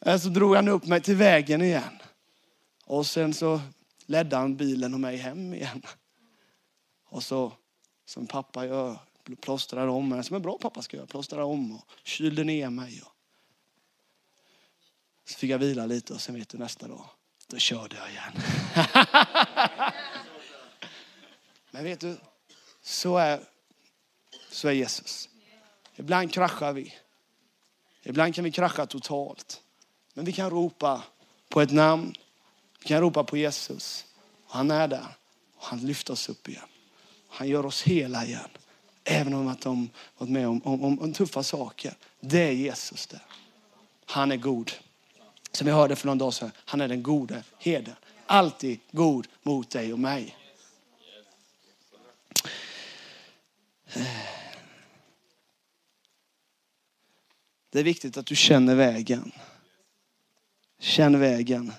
[0.00, 1.98] Eh, så drog han upp mig till vägen igen.
[2.86, 3.60] Och sen så
[4.06, 5.82] ledde han bilen och mig hem igen.
[7.10, 7.52] Och så,
[8.06, 8.98] som pappa gör,
[9.40, 13.02] plåstrade om mig, som en bra pappa ska göra, plåstrade om och kylde ner mig.
[13.04, 13.12] Och
[15.28, 17.04] så fick jag vila lite och sen vet du nästa dag,
[17.46, 18.32] då körde jag igen.
[21.70, 22.16] Men vet du,
[22.82, 23.40] så är,
[24.50, 25.28] så är Jesus.
[25.96, 26.94] Ibland kraschar vi.
[28.02, 29.62] Ibland kan vi krascha totalt.
[30.14, 31.02] Men vi kan ropa
[31.48, 32.14] på ett namn.
[32.80, 34.04] Vi kan ropa på Jesus.
[34.46, 35.16] Han är där.
[35.56, 36.68] Och han lyfter oss upp igen.
[37.28, 38.48] Han gör oss hela igen.
[39.04, 41.94] Även om att de varit med om, om, om tuffa saker.
[42.20, 43.22] Det är Jesus där.
[44.06, 44.72] Han är god.
[45.52, 46.50] Som vi hörde för någon dag sedan.
[46.64, 47.94] Han är den gode herden.
[48.26, 50.36] Alltid god mot dig och mig.
[57.70, 59.32] Det är viktigt att du känner vägen.
[60.80, 61.72] Känn vägen.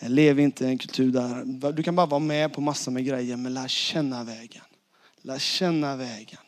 [0.00, 3.36] Lev inte i en kultur där du kan bara vara med på massor med grejer,
[3.36, 4.64] men lär känna vägen.
[5.22, 6.40] Lär känna vägen.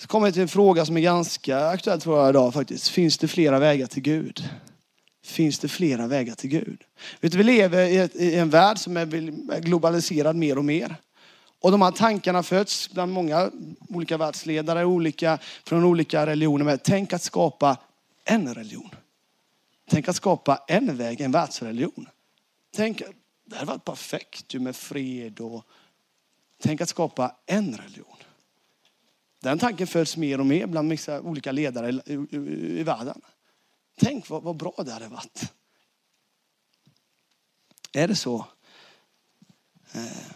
[0.00, 2.88] Så kommer jag till en fråga som är ganska aktuell tror jag idag faktiskt.
[2.88, 4.48] Finns det flera vägar till Gud?
[5.24, 6.84] Finns det flera vägar till Gud?
[7.20, 10.96] Vet du, vi lever i, ett, i en värld som är globaliserad mer och mer.
[11.60, 13.50] Och de här tankarna föds bland många
[13.88, 16.64] olika världsledare, olika, från olika religioner.
[16.64, 16.82] Med.
[16.82, 17.76] Tänk att skapa
[18.24, 18.90] en religion.
[19.90, 22.08] Tänk att skapa en väg, en världsreligion.
[22.76, 23.02] Tänk,
[23.46, 25.64] det hade varit perfekt med fred och
[26.62, 28.19] tänk att skapa en religion.
[29.40, 32.36] Den tanken föds mer och mer bland vissa olika ledare i,
[32.80, 33.20] i världen.
[34.00, 35.52] Tänk vad, vad bra det hade varit.
[37.92, 38.46] Är det så?
[39.92, 40.32] Eh,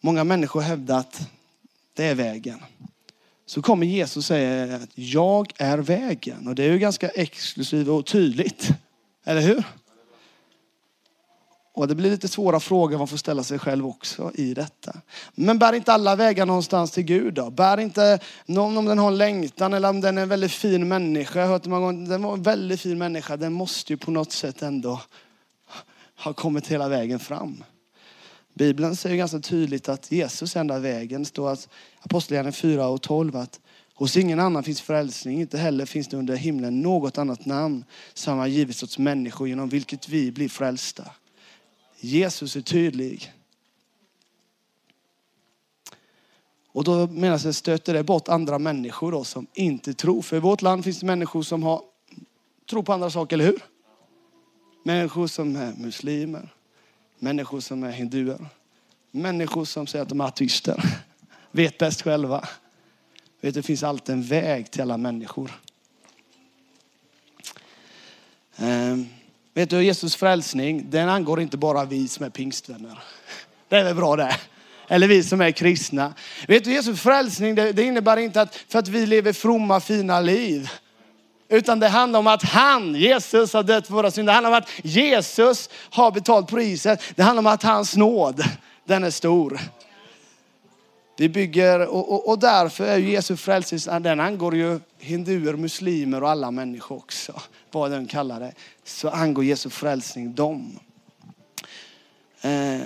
[0.00, 1.30] många människor hävdar att
[1.94, 2.62] det är vägen.
[3.46, 6.48] så kommer Jesus och säger att jag är vägen.
[6.48, 8.70] Och det är ju ganska exklusivt och tydligt.
[9.24, 9.64] Eller hur?
[11.78, 14.92] Och det blir lite svåra frågor man får ställa sig själv också i detta.
[15.34, 17.50] Men bär inte alla vägar någonstans till Gud då?
[17.50, 20.88] Bär inte någon om den har en längtan eller om den är en väldigt fin
[20.88, 21.38] människa.
[21.38, 23.36] Jag har hört många gånger, den var en väldigt fin människa.
[23.36, 25.00] Den måste ju på något sätt ändå
[26.24, 27.64] ha kommit hela vägen fram.
[28.54, 31.22] Bibeln säger ganska tydligt att Jesus är enda vägen.
[31.22, 31.68] Det står att
[32.00, 33.60] Apostlagärningarna 4 och 12 att
[33.94, 38.38] hos ingen annan finns frälsning, inte heller finns det under himlen något annat namn som
[38.38, 41.04] har givits åt människor genom vilket vi blir frälsta.
[42.00, 43.32] Jesus är tydlig.
[46.66, 50.22] Och då menar jag stöter det bort andra människor då som inte tror.
[50.22, 51.82] För i vårt land finns det människor som har,
[52.70, 53.62] tror på andra saker, eller hur?
[54.82, 56.54] Människor som är muslimer,
[57.18, 58.46] människor som är hinduer,
[59.10, 60.84] människor som säger att de är ateister,
[61.50, 62.48] vet bäst själva.
[63.40, 65.60] Vet, det finns alltid en väg till alla människor.
[68.58, 69.17] Um.
[69.58, 72.98] Vet du, Jesus frälsning, den angår inte bara vi som är pingstvänner.
[73.68, 74.36] Det är väl bra det.
[74.88, 76.14] Eller vi som är kristna.
[76.48, 80.20] Vet du, Jesus frälsning, det, det innebär inte att för att vi lever fromma, fina
[80.20, 80.70] liv.
[81.48, 84.32] Utan det handlar om att han, Jesus, har dött för våra synder.
[84.32, 87.02] Det handlar om att Jesus har betalt priset.
[87.16, 88.44] Det handlar om att hans nåd,
[88.84, 89.60] den är stor.
[91.16, 96.22] Vi bygger, och, och, och därför är ju Jesu frälsning, den angår ju hinduer, muslimer
[96.22, 97.40] och alla människor också.
[97.78, 98.52] Vad den kallar det.
[98.84, 100.78] Så angår Jesu frälsning dem.
[102.40, 102.80] Eh,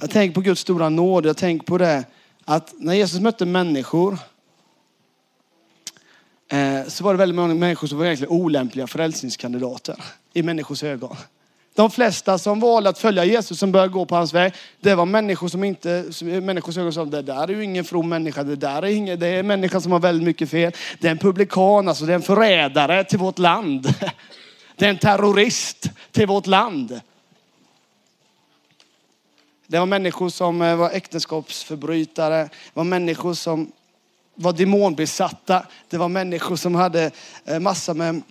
[0.00, 1.26] jag tänker på Guds stora nåd.
[1.26, 2.04] Jag tänker på det
[2.44, 4.18] att när Jesus mötte människor
[6.48, 11.16] eh, så var det väldigt många människor som var egentligen olämpliga frälsningskandidater i människors ögon.
[11.74, 15.06] De flesta som valde att följa Jesus, som började gå på hans väg, det var
[15.06, 18.56] människor som inte, som, människor som sa, det där är ju ingen from människa, det
[18.56, 20.72] där är ingen, det är en människa som har väldigt mycket fel.
[21.00, 23.94] Det är en publikan, alltså det är en förrädare till vårt land.
[24.76, 27.00] Det är en terrorist till vårt land.
[29.66, 33.72] Det var människor som eh, var äktenskapsförbrytare, det var människor som
[34.34, 37.10] var demonbesatta, det var människor som hade
[37.44, 38.22] eh, massa med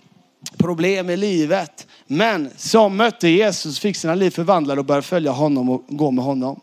[0.58, 1.86] problem i livet.
[2.12, 6.24] Men som mötte Jesus, fick sina liv förvandlade och började följa honom och gå med
[6.24, 6.60] honom.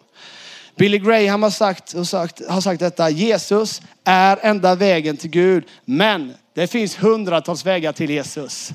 [0.75, 3.09] Billy Graham har sagt, har sagt, har sagt detta.
[3.09, 5.63] Jesus är enda vägen till Gud.
[5.85, 8.71] Men det finns hundratals vägar till Jesus.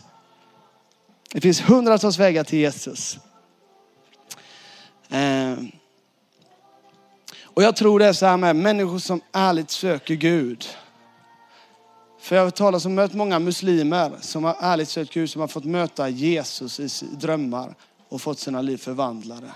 [1.33, 3.19] Det finns hundratals vägar till Jesus.
[5.11, 5.55] Eh.
[7.43, 10.67] Och jag tror det är så här med människor som ärligt söker Gud.
[12.25, 15.49] För jag har talat om mött många muslimer som har ärligt sökt Gud, som har
[15.49, 17.75] fått möta Jesus i drömmar
[18.09, 19.53] och fått sina liv förvandlade.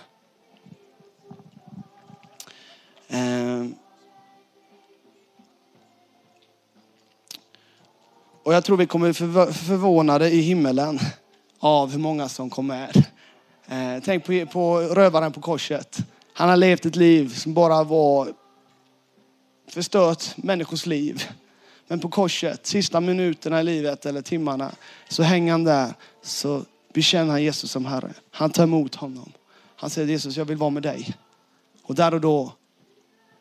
[3.08, 3.74] Ehm.
[8.42, 9.12] Och jag tror vi kommer
[9.52, 10.98] förvånade i himmelen
[11.58, 13.06] av hur många som kom med.
[13.66, 15.98] Ehm, tänk på, på rövaren på korset.
[16.32, 18.28] Han har levt ett liv som bara var
[19.68, 21.28] förstört människors liv.
[21.88, 24.72] Men på korset, sista minuterna i livet eller timmarna,
[25.08, 25.94] så hänger han där.
[26.22, 26.62] Så
[26.92, 28.12] bekänner han Jesus som Herre.
[28.30, 29.32] Han tar emot honom.
[29.76, 31.16] Han säger Jesus, jag vill vara med dig.
[31.82, 32.52] Och där och då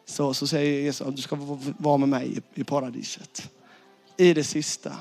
[0.06, 1.38] så, så säger Jesus, du ska
[1.78, 3.50] vara med mig i, i paradiset.
[4.18, 4.92] I det sista.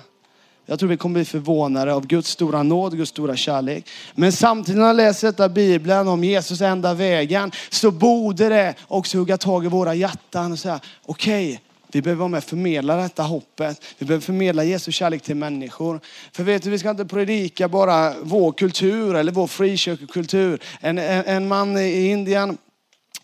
[0.69, 3.89] Jag tror vi kommer bli förvånade av Guds stora nåd, Guds stora kärlek.
[4.15, 9.19] Men samtidigt när jag läser detta Bibeln om Jesus enda vägen så borde det också
[9.19, 11.66] hugga tag i våra hjärtan och säga okej, okay,
[11.97, 13.85] vi behöver vara med och förmedla detta hoppet.
[13.99, 16.01] Vi behöver förmedla Jesu kärlek till människor.
[16.33, 20.63] För vet du, vi ska inte predika bara vår kultur eller vår frikyrkokultur.
[20.81, 22.59] En, en, en man i Indien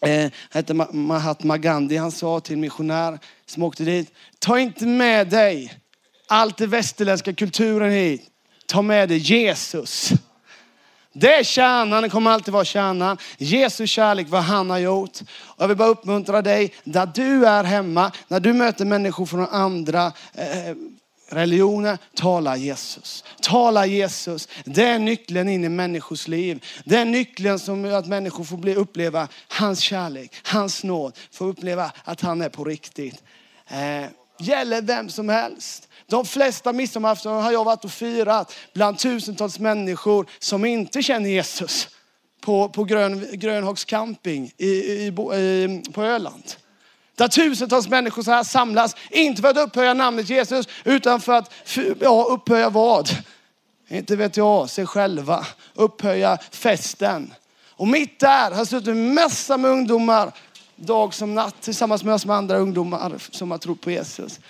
[0.01, 1.97] eh, hette Mahatma Gandhi.
[1.97, 5.75] Han sa till en missionär som åkte dit, ta inte med dig
[6.27, 8.23] allt det västerländska kulturen hit.
[8.67, 10.13] Ta med dig Jesus.
[11.13, 13.19] Det är kärnan, det kommer alltid vara kärnan.
[13.39, 15.21] Jesus kärlek, vad han har gjort.
[15.31, 19.49] Och jag vill bara uppmuntra dig, där du är hemma, när du möter människor från
[19.49, 20.75] andra eh,
[21.33, 23.25] religioner, tala Jesus.
[23.41, 24.49] Tala Jesus.
[24.65, 26.65] Det är nyckeln in i människors liv.
[26.85, 31.19] Det är nyckeln som gör att människor får bli, uppleva hans kärlek, hans nåd.
[31.33, 33.23] Får uppleva att han är på riktigt.
[33.69, 34.05] Eh,
[34.39, 35.89] gäller vem som helst.
[36.13, 41.89] De flesta midsommarafton har jag varit och firat bland tusentals människor som inte känner Jesus
[42.41, 46.45] på, på Grön, Grönhags camping i, i, i, på Öland.
[47.15, 51.53] Där tusentals människor så här samlas, inte för att upphöja namnet Jesus, utan för att
[52.01, 53.11] ja, upphöja vad?
[53.89, 55.47] Inte vet jag, sig själva.
[55.75, 57.35] Upphöja festen.
[57.71, 60.33] Och mitt där har suttit en massa med ungdomar,
[60.77, 64.41] dag som natt, tillsammans med oss med andra ungdomar som har trott på Jesus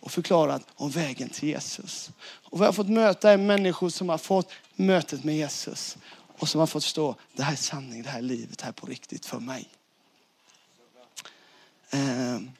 [0.00, 2.10] och förklarat om vägen till Jesus.
[2.20, 5.96] Och vad jag har fått möta är människor som har fått mötet med Jesus
[6.38, 8.70] och som har fått förstå det här är sanning, det här är livet, det här
[8.70, 9.68] är på riktigt för mig.
[11.90, 12.50] Ehm,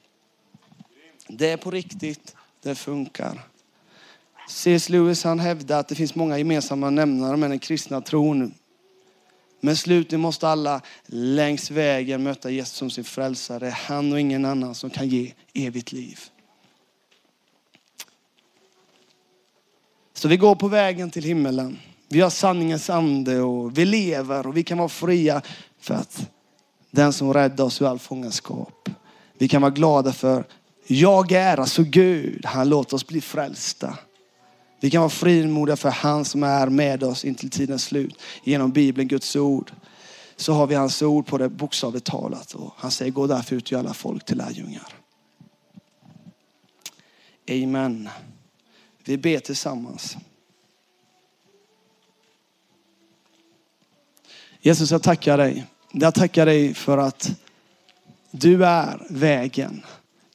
[1.27, 3.41] det är på riktigt, det funkar.
[4.49, 4.89] C.S.
[4.89, 8.53] Lewis han hävdar att det finns många gemensamma nämnare med den kristna tron.
[9.59, 13.69] Men slutligen måste alla längs vägen möta Jesus som sin frälsare.
[13.69, 16.30] Han och ingen annan som kan ge evigt liv.
[20.21, 21.79] Så vi går på vägen till himmelen.
[22.09, 25.41] Vi har sanningens ande och vi lever och vi kan vara fria
[25.79, 26.29] för att
[26.91, 28.89] den som räddar oss ur all fångenskap.
[29.37, 30.43] Vi kan vara glada för
[30.87, 32.45] jag är alltså Gud.
[32.45, 33.97] Han låter oss bli frälsta.
[34.79, 38.19] Vi kan vara frimodiga för han som är med oss intill tidens slut.
[38.43, 39.71] Genom Bibeln, Guds ord.
[40.35, 42.53] Så har vi hans ord på det bokstavligt talat.
[42.53, 44.87] Och han säger gå därför ut till alla folk till lärjungar.
[47.49, 48.09] Amen.
[49.11, 50.17] Vi ber tillsammans.
[54.61, 55.65] Jesus, jag tackar dig.
[55.91, 57.31] Jag tackar dig för att
[58.31, 59.85] du är vägen.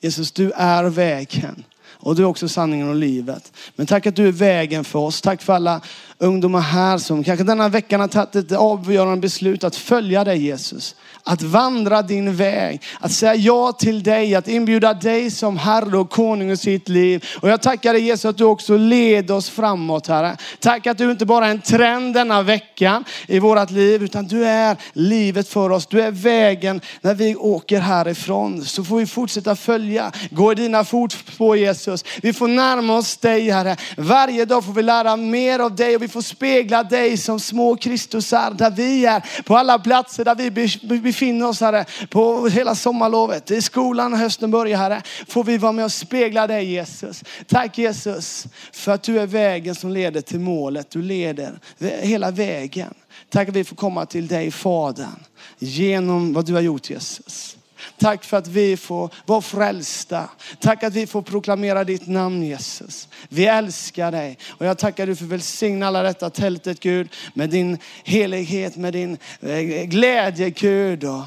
[0.00, 1.64] Jesus, du är vägen.
[1.88, 3.52] Och du är också sanningen och livet.
[3.76, 5.20] Men tack att du är vägen för oss.
[5.20, 5.80] Tack för alla
[6.18, 10.96] ungdomar här som kanske denna veckan har tagit ett avgörande beslut att följa dig Jesus.
[11.28, 16.10] Att vandra din väg, att säga ja till dig, att inbjuda dig som Herre och
[16.10, 17.24] konung i sitt liv.
[17.40, 20.36] Och jag tackar dig Jesus att du också leder oss framåt Herre.
[20.60, 24.44] Tack att du inte bara är en trend denna vecka i vårt liv, utan du
[24.44, 25.86] är livet för oss.
[25.86, 28.64] Du är vägen när vi åker härifrån.
[28.64, 32.04] Så får vi fortsätta följa, gå i dina fotspår Jesus.
[32.22, 33.76] Vi får närma oss dig Herre.
[33.96, 37.76] Varje dag får vi lära mer av dig och vi får spegla dig som små
[37.76, 39.42] Kristusar där vi är.
[39.42, 41.84] På alla platser där vi befinner oss Herre.
[42.10, 45.02] På hela sommarlovet, i skolan när hösten börjar Herre.
[45.28, 47.24] Får vi vara med och spegla dig Jesus.
[47.46, 50.90] Tack Jesus för att du är vägen som leder till målet.
[50.90, 52.94] Du leder hela vägen.
[53.30, 55.24] Tack att vi får komma till dig Fadern
[55.58, 57.55] genom vad du har gjort Jesus.
[57.98, 60.30] Tack för att vi får vara frälsta.
[60.60, 63.08] Tack att vi får proklamera ditt namn Jesus.
[63.28, 67.78] Vi älskar dig och jag tackar dig för välsigna alla detta tältet Gud med din
[68.04, 71.04] helighet, med din eh, glädje Gud.
[71.04, 71.24] Och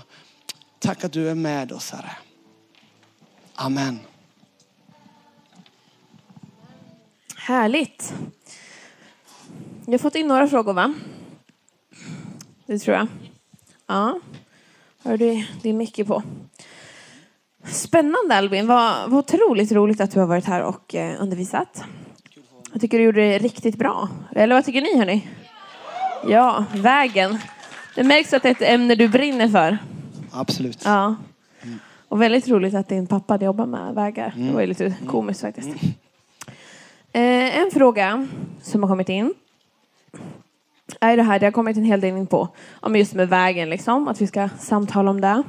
[0.79, 2.11] tack att du är med oss Herre.
[3.55, 3.99] Amen.
[7.35, 8.13] Härligt.
[9.85, 10.93] Vi har fått in några frågor va?
[12.65, 13.07] Det tror jag.
[13.87, 14.19] Ja.
[15.09, 16.23] Har du din mick på?
[17.63, 18.67] Spännande Albin.
[18.67, 21.83] Vad, vad otroligt roligt att du har varit här och eh, undervisat.
[22.71, 24.09] Jag tycker du gjorde det riktigt bra.
[24.35, 25.27] Eller vad tycker ni hörni?
[26.27, 27.37] Ja, vägen.
[27.95, 29.77] Det märks att det är ett ämne du brinner för.
[30.31, 30.81] Absolut.
[30.85, 31.15] Ja.
[32.07, 34.33] Och väldigt roligt att din pappa jobbar med vägar.
[34.37, 35.69] Det var ju lite komiskt faktiskt.
[37.13, 38.27] Eh, en fråga
[38.61, 39.33] som har kommit in
[41.01, 43.69] är det här, det har kommit en hel del in på, om just med vägen
[43.69, 45.43] liksom, att vi ska samtala om det.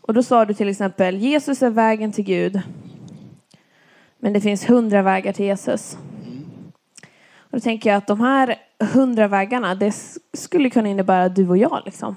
[0.00, 2.60] Och då sa du till exempel, Jesus är vägen till Gud.
[4.18, 5.98] Men det finns hundra vägar till Jesus.
[7.38, 9.94] Och då tänker jag att de här hundra vägarna, det
[10.32, 12.16] skulle kunna innebära du och jag liksom.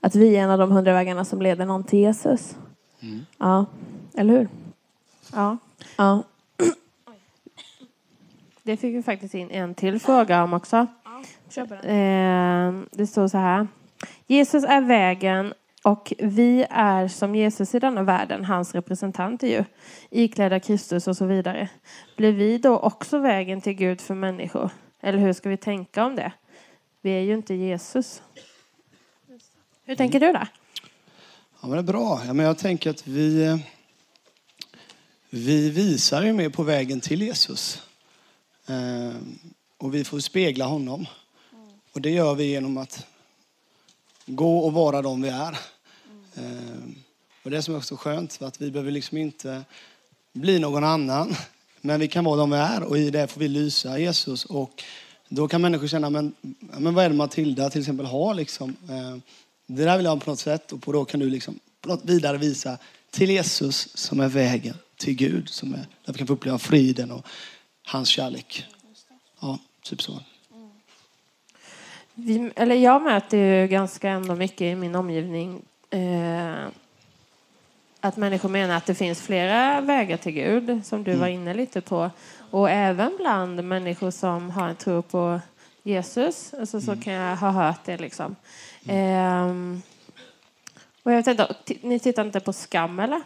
[0.00, 2.56] Att vi är en av de hundra vägarna som leder någon till Jesus.
[3.00, 3.20] Mm.
[3.38, 3.66] Ja,
[4.14, 4.48] eller hur?
[5.32, 5.56] Ja.
[5.96, 6.22] ja.
[8.62, 10.86] Det fick vi faktiskt in en till fråga om också.
[11.54, 11.62] Ja,
[12.90, 13.66] det står så här.
[14.26, 19.64] Jesus är vägen och vi är som Jesus i denna världen, hans representanter ju,
[20.10, 21.68] iklädda Kristus och så vidare.
[22.16, 24.70] Blir vi då också vägen till Gud för människor?
[25.00, 26.32] Eller hur ska vi tänka om det?
[27.00, 28.22] Vi är ju inte Jesus.
[29.84, 30.48] Hur tänker du där?
[31.60, 32.22] Ja, men det är bra.
[32.26, 33.58] Ja, men jag tänker att vi,
[35.30, 37.82] vi visar ju mer på vägen till Jesus.
[38.66, 39.16] Eh,
[39.78, 41.06] och vi får spegla honom.
[41.92, 43.06] Och det gör vi genom att
[44.26, 45.58] gå och vara de vi är.
[46.34, 46.78] Eh,
[47.42, 49.64] och det som är också skönt, för att vi behöver liksom inte
[50.32, 51.34] bli någon annan.
[51.80, 54.44] Men vi kan vara de vi är och i det får vi lysa Jesus.
[54.44, 54.82] Och
[55.28, 58.76] då kan människor känna, men, men vad är det Matilda till exempel har liksom?
[58.88, 59.16] Eh,
[59.66, 62.04] det där vill jag på något sätt och på då kan du liksom på något
[62.04, 62.78] vidare visa
[63.10, 65.48] till Jesus som är vägen till Gud.
[65.48, 67.26] Som är, där vi kan få uppleva friden och
[67.86, 68.66] hans kärlek.
[69.40, 70.20] Ja, typ så.
[72.14, 76.66] Vi, eller jag möter ju ganska ändå mycket i min omgivning eh,
[78.00, 81.20] att människor menar att det finns flera vägar till Gud, som du mm.
[81.20, 82.10] var inne lite på.
[82.50, 85.40] Och även bland människor som har en tro på
[85.82, 87.02] Jesus, alltså, så mm.
[87.02, 87.96] kan jag ha hört det.
[87.96, 88.36] Liksom.
[88.84, 89.72] Mm.
[89.72, 89.82] Eh,
[91.02, 93.22] och jag vet inte, ni tittar inte på Skam, eller?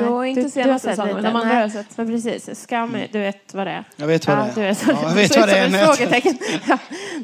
[0.00, 1.54] Nej, Jo, inte du- du har senaste sett säsongen, de andra Nej.
[1.54, 1.96] har jag sett.
[1.98, 3.84] Men precis, skam, du vet vad det är.
[3.96, 4.68] Jag vet vad Ja, det du är.
[4.68, 4.84] vet.
[4.88, 5.68] Ja, jag vet vad det är.
[5.86, 6.38] som frågetecken.
[6.68, 6.78] Ja.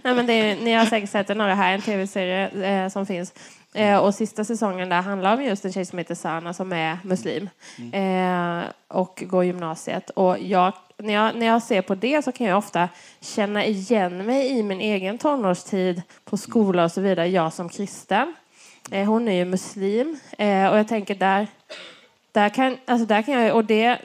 [0.05, 2.49] Nej, men det är, ni har säkert sett det några här, en tv-serie
[2.85, 3.33] eh, som finns.
[3.75, 6.99] Eh, och sista säsongen där handlar om just en tjej som heter Sana som är
[7.03, 7.49] muslim
[7.93, 10.11] eh, och går gymnasiet.
[10.11, 12.89] Och jag, när, jag, när jag ser på det så kan jag ofta
[13.21, 18.35] känna igen mig i min egen tonårstid på skola och så vidare, jag som kristen.
[18.91, 21.47] Eh, hon är ju muslim eh, och jag tänker där,
[22.33, 23.99] där kan, alltså där kan jag, och det,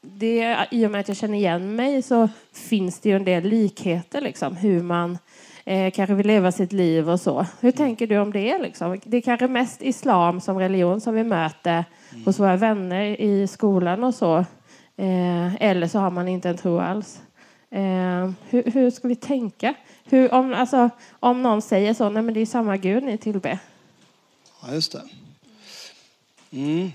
[0.00, 3.44] det, i och med att jag känner igen mig så finns det ju en del
[3.44, 5.18] likheter liksom, hur man
[5.64, 7.46] eh, kanske vill leva sitt liv och så.
[7.60, 8.58] Hur tänker du om det?
[8.58, 9.00] Liksom?
[9.04, 11.84] Det är kanske mest islam som religion som vi möter
[12.24, 14.36] hos våra vänner i skolan och så.
[14.96, 17.22] Eh, eller så har man inte en tro alls.
[17.70, 19.74] Eh, hur, hur ska vi tänka?
[20.04, 23.58] Hur, om, alltså, om någon säger så, nej men det är samma gud ni tillber.
[24.62, 25.02] Ja, just det.
[26.50, 26.90] Mm.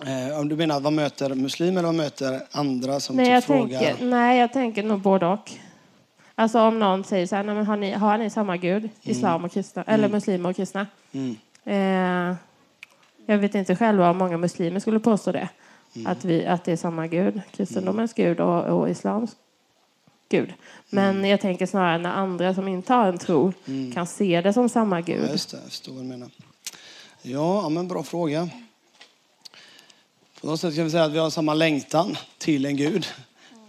[0.00, 3.44] Eh, om du menar vad möter muslimer eller vad möter andra som Nej typ jag,
[3.44, 3.80] frågar?
[3.80, 5.50] tänker, nej, jag tänker nog både och.
[6.34, 8.88] Alltså om någon säger så här, nej, men har, ni, har ni samma gud?
[9.02, 10.86] Islam och kristna, eller muslimer och kristna?
[11.12, 11.36] Mm.
[11.64, 12.36] Eh,
[13.26, 15.48] jag vet inte själv om många muslimer skulle påstå det.
[16.06, 17.40] Att, vi, att det är samma gud.
[17.50, 19.36] Kristendomens gud och, och islams
[20.28, 20.52] gud.
[20.90, 23.52] Men jag tänker snarare när andra som inte har en tro
[23.94, 25.30] kan se det som samma Ja, gud.
[25.30, 25.56] just det.
[25.56, 26.28] Jag förstår vad du menar.
[27.22, 28.48] Ja, ja, men bra fråga.
[30.44, 33.06] På något sätt kan vi säga att vi har samma längtan till en Gud.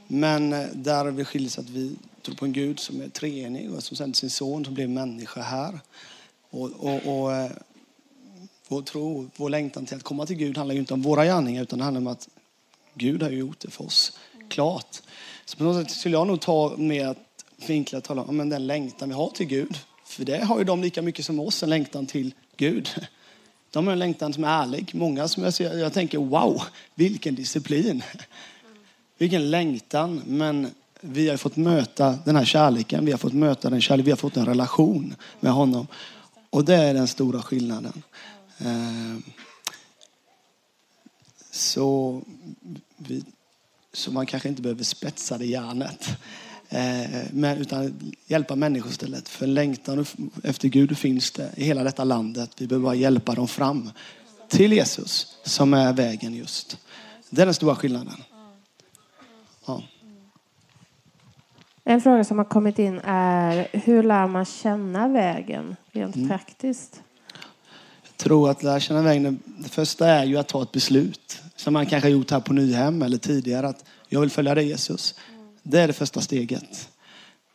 [0.08, 3.72] Men där där vi skiljer sig att vi tror på en Gud som är treenig
[3.72, 5.80] och som sände sin son som blev människa här.
[6.50, 7.52] Och, och, och eh,
[8.68, 11.64] vår tro, vår längtan till att komma till Gud handlar ju inte om våra gärningar
[11.64, 12.30] utan det handlar om att
[12.94, 14.18] Gud har gjort det för oss.
[14.50, 15.02] Klart.
[15.46, 18.68] Så på något sätt skulle jag nog ta med att vinkla och tala om den
[18.68, 19.78] längtan vi har till Gud.
[20.06, 22.90] För det har ju de lika mycket som oss, en längtan till Gud.
[23.76, 24.92] De har en längtan som är ärlig.
[24.94, 26.64] Många som jag ser, jag tänker wow,
[26.96, 28.04] vilken disciplin.
[29.18, 30.22] Vilken längtan.
[30.26, 30.72] Men
[31.02, 33.06] vi har fått möta den här kärleken.
[33.06, 34.06] Vi har fått möta den kärleken.
[34.06, 35.88] Vi har fått en relation med honom.
[36.50, 38.04] Och det är den stora skillnaden.
[38.58, 39.24] Ehm,
[41.52, 42.22] så,
[42.98, 43.24] vi,
[43.94, 46.10] så man kanske inte behöver spetsa det järnet.
[46.76, 49.30] Eh, Men, utan hjälpa människor istället.
[49.30, 50.06] För längtan
[50.44, 52.52] efter Gud finns det i hela detta landet.
[52.58, 53.92] Vi behöver bara hjälpa dem fram
[54.50, 56.78] till Jesus som är vägen just.
[57.30, 58.24] Det är den stora skillnaden.
[59.66, 59.84] Ja.
[61.84, 67.02] En fråga som har kommit in är hur lär man känna vägen rent praktiskt?
[68.04, 71.42] Jag tror att lära känna vägen, det första är ju att ta ett beslut.
[71.56, 73.68] Som man kanske har gjort här på Nyhem eller tidigare.
[73.68, 75.16] Att jag vill följa dig Jesus.
[75.68, 76.90] Det är det första steget.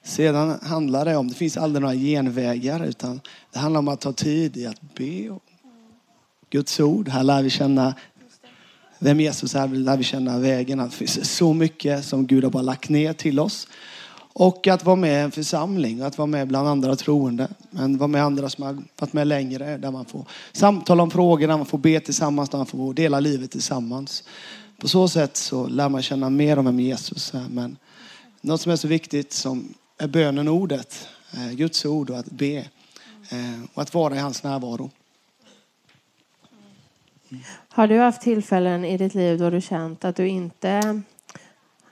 [0.05, 3.21] Sedan handlar det om, det finns aldrig några genvägar utan
[3.53, 5.39] det handlar om att ta tid i att be.
[6.51, 7.95] Guds ord, här lär vi känna
[8.99, 10.79] vem Jesus är, här lär vi känna vägen.
[10.79, 13.69] Det finns så mycket som Gud har bara lagt ner till oss.
[14.33, 17.49] Och att vara med i en församling, att vara med bland andra troende.
[17.71, 21.49] Men vara med andra som har varit med längre, där man får samtala om frågor,
[21.49, 24.25] där man får be tillsammans, där man får dela livet tillsammans.
[24.79, 27.47] På så sätt så lär man känna mer om vem Jesus är.
[27.51, 27.77] Men
[28.41, 32.31] något som är så viktigt som är bönen och ordet, eh, Guds ord och att
[32.31, 32.57] be.
[33.31, 34.91] eh, Och att vara i hans närvaro.
[37.69, 41.03] Har du haft tillfällen i ditt liv då du känt att du inte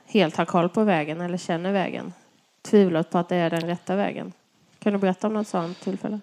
[0.06, 2.12] helt har koll på vägen eller känner vägen?
[2.62, 4.32] Tvivlat på att det är den rätta vägen?
[4.78, 6.20] Kan du berätta om något sådant tillfälle?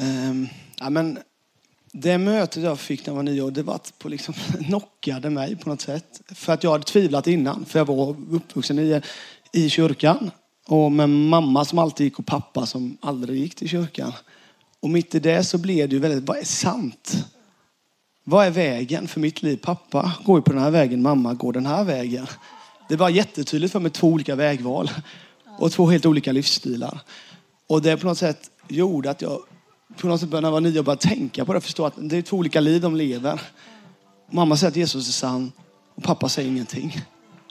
[0.00, 0.48] Ehm,
[0.80, 1.18] ja, men
[1.92, 4.34] det mötet jag fick när jag var nio år, det var att på liksom
[4.66, 6.22] knockade mig på något sätt.
[6.34, 7.64] För att jag hade tvivlat innan.
[7.64, 9.00] För jag var uppvuxen i,
[9.52, 10.30] i kyrkan.
[10.66, 14.12] Och med mamma som alltid gick och pappa som aldrig gick till kyrkan.
[14.80, 17.26] Och mitt i det så blev det ju väldigt, vad är sant?
[18.24, 19.56] Vad är vägen för mitt liv?
[19.56, 22.26] Pappa går ju på den här vägen, mamma går den här vägen.
[22.88, 24.90] Det var jättetydligt för mig två olika vägval.
[25.58, 27.00] Och två helt olika livsstilar.
[27.66, 29.38] Och det på något sätt gjorde att jag
[30.00, 31.60] på något sätt började när jag var och började tänka på det.
[31.60, 33.40] Förstå att det är två olika liv de lever.
[34.30, 35.52] Mamma säger att Jesus är sann
[35.94, 37.00] och pappa säger ingenting.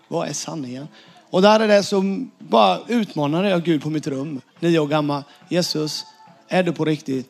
[0.07, 0.87] Vad är sanningen?
[1.31, 4.41] Och där är det som bara utmanade jag Gud på mitt rum.
[4.59, 5.23] Nio år gammal.
[5.49, 6.05] Jesus,
[6.47, 7.29] är du på riktigt?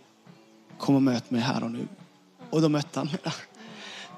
[0.77, 1.87] Kom och möt mig här och nu.
[2.49, 3.33] Och då mötte han mig där.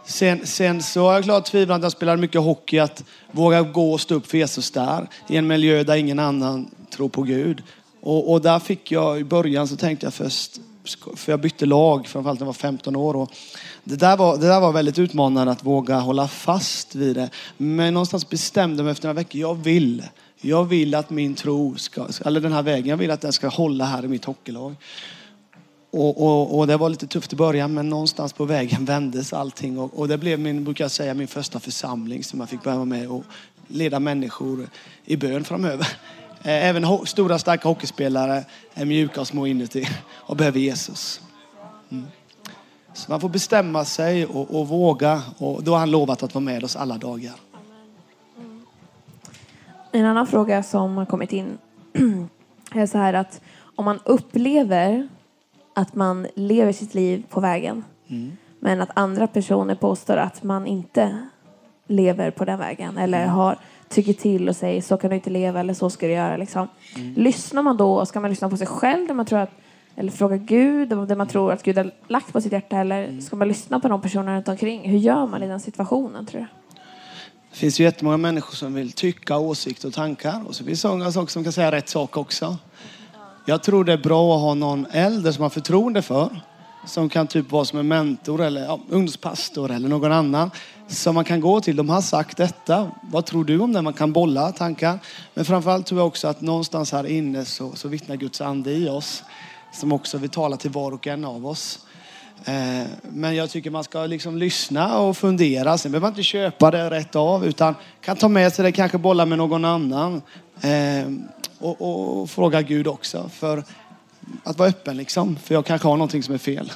[0.06, 2.80] Sen, sen så har jag klart tvivlat att jag spelade mycket hockey.
[2.80, 5.08] Att våga gå och stå upp för Jesus där.
[5.30, 7.64] I en miljö där ingen annan tror på Gud.
[8.02, 10.60] Och, och där fick jag, i början så tänkte jag först,
[11.16, 13.16] för jag bytte lag framförallt när jag var 15 år.
[13.16, 13.32] Och
[13.84, 17.30] det, där var, det där var väldigt utmanande att våga hålla fast vid det.
[17.58, 20.04] Men någonstans bestämde jag mig efter några veckor, jag vill.
[20.42, 23.48] Jag vill att min tro ska, eller den här vägen, jag vill att den ska
[23.48, 24.76] hålla här i mitt hockeylag.
[25.92, 29.80] Och, och, och, det var lite tufft i början men någonstans på vägen vändes allting.
[29.80, 32.86] Och, och det blev min, brukar jag säga, min första församling som jag fick börja
[32.86, 33.24] med och
[33.68, 34.68] leda människor
[35.06, 35.88] i bön framöver.
[36.46, 41.22] Eh, även ho- stora starka hockeyspelare är mjuka och små inuti och behöver Jesus.
[41.92, 42.06] Mm.
[42.94, 46.44] Så man får bestämma sig och, och, våga och då har han lovat att vara
[46.44, 47.34] med oss alla dagar.
[49.92, 51.58] En annan fråga som har kommit in
[52.72, 53.42] är så här att
[53.76, 55.08] om man upplever
[55.74, 58.32] att man lever sitt liv på vägen mm.
[58.60, 61.18] men att andra personer påstår att man inte
[61.88, 63.36] lever på den vägen eller mm.
[63.36, 63.58] har
[63.90, 66.38] tycker till och säger så kan du inte leva eller så ska du göra.
[66.38, 66.68] Liksom.
[66.96, 67.14] Mm.
[67.14, 69.52] Lyssnar man då, ska man lyssna på sig själv där man tror att,
[69.96, 73.22] eller fråga Gud det man tror att Gud har lagt på sitt hjärta eller mm.
[73.22, 74.90] ska man lyssna på de personerna runt omkring?
[74.90, 76.48] Hur gör man i den situationen tror du?
[77.52, 80.88] Det finns ju jättemånga människor som vill tycka åsikter och tankar och så finns det
[80.88, 82.58] många saker som kan säga rätt sak också.
[83.46, 86.30] Jag tror det är bra att ha någon äldre som man har förtroende för.
[86.86, 90.52] Som kan typ vara som en mentor eller ja, ungdomspastor eller någon annan.
[90.88, 91.76] Som man kan gå till.
[91.76, 92.92] De har sagt detta.
[93.02, 93.82] Vad tror du om det?
[93.82, 95.00] Man kan bolla tankar.
[95.34, 98.90] Men framförallt tror jag också att någonstans här inne så, så vittnar Guds ande i
[98.90, 99.24] oss.
[99.74, 101.80] Som också vill tala till var och en av oss.
[102.46, 105.78] Eh, men jag tycker man ska liksom lyssna och fundera.
[105.78, 108.98] Sen behöver man inte köpa det rätt av utan kan ta med sig det, kanske
[108.98, 110.22] bolla med någon annan.
[110.62, 111.12] Eh,
[111.60, 113.30] och, och, och fråga Gud också.
[113.34, 113.64] För
[114.44, 115.36] att vara öppen liksom.
[115.36, 116.72] För jag kanske har någonting som är fel.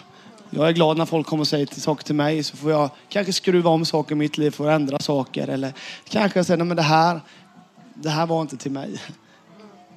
[0.50, 3.34] Jag är glad när folk kommer och säger saker till mig så får jag kanske
[3.34, 5.48] skruva om saker i mitt liv för att ändra saker.
[5.48, 5.74] Eller
[6.10, 7.20] kanske säga, men det här,
[7.94, 9.02] det här var inte till mig.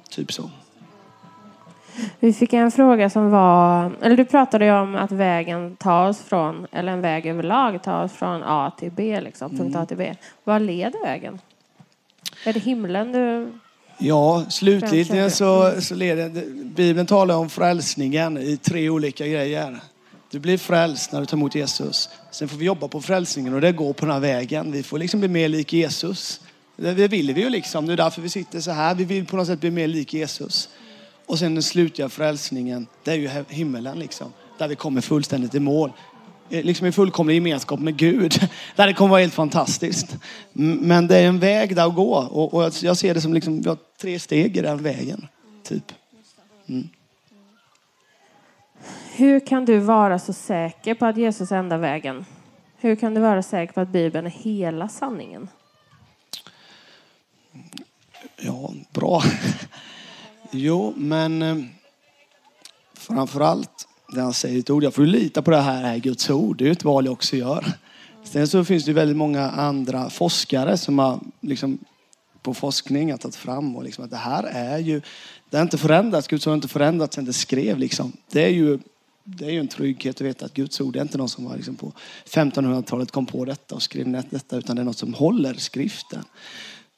[0.09, 0.49] Typ så.
[2.19, 6.67] Vi fick en fråga som var, eller du pratade ju om att vägen tas från,
[6.71, 9.87] eller en väg överlag tas från A till B, liksom, punkt A mm.
[9.87, 10.15] till B.
[10.43, 11.39] Vad leder vägen?
[12.45, 13.51] Är det himlen du
[14.03, 19.79] Ja, slutligen så, så leder Bibeln talar om frälsningen i tre olika grejer.
[20.31, 22.09] Du blir frälst när du tar emot Jesus.
[22.31, 24.71] Sen får vi jobba på frälsningen och det går på den här vägen.
[24.71, 26.41] Vi får liksom bli mer lik Jesus.
[26.75, 27.85] Det vill vi ju liksom.
[27.85, 28.95] Det är därför vi sitter så här.
[28.95, 30.69] Vi vill på något sätt bli mer lik Jesus.
[31.31, 34.33] Och sen den slutliga frälsningen, det är ju himmelen liksom.
[34.57, 35.91] Där vi kommer fullständigt i mål.
[36.49, 38.49] Eh, liksom i fullkomlig gemenskap med Gud.
[38.75, 40.17] Där det kommer vara helt fantastiskt.
[40.53, 42.15] Men det är en väg där att gå.
[42.15, 45.27] Och, jag ser det som liksom, vi har tre steg i den vägen.
[45.63, 45.91] Typ.
[46.67, 46.89] Mm.
[49.15, 52.25] Hur kan du vara så säker på att Jesus är enda vägen?
[52.77, 55.47] Hur kan du vara säker på att Bibeln är hela sanningen?
[58.37, 59.23] Ja, bra.
[60.53, 61.57] Jo, men eh,
[62.93, 64.83] framförallt när han säger ett ord.
[64.83, 66.57] Jag får lita på det här är Guds ord.
[66.57, 67.65] Det är ju ett val jag också gör.
[68.23, 71.79] Sen så finns det väldigt många andra forskare som har liksom
[72.41, 75.01] på forskning har tagit fram och liksom att det här är ju,
[75.49, 76.27] det har inte förändrats.
[76.27, 78.11] Guds ord har inte förändrats sen det skrev liksom.
[78.31, 78.79] Det är ju,
[79.23, 81.55] det är ju en trygghet att veta att Guds ord är inte någon som var
[81.55, 81.91] liksom på
[82.25, 86.23] 1500-talet kom på detta och skrev ner detta utan det är något som håller skriften.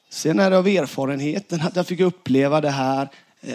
[0.09, 3.09] Sen är det av erfarenheten att jag fick uppleva det här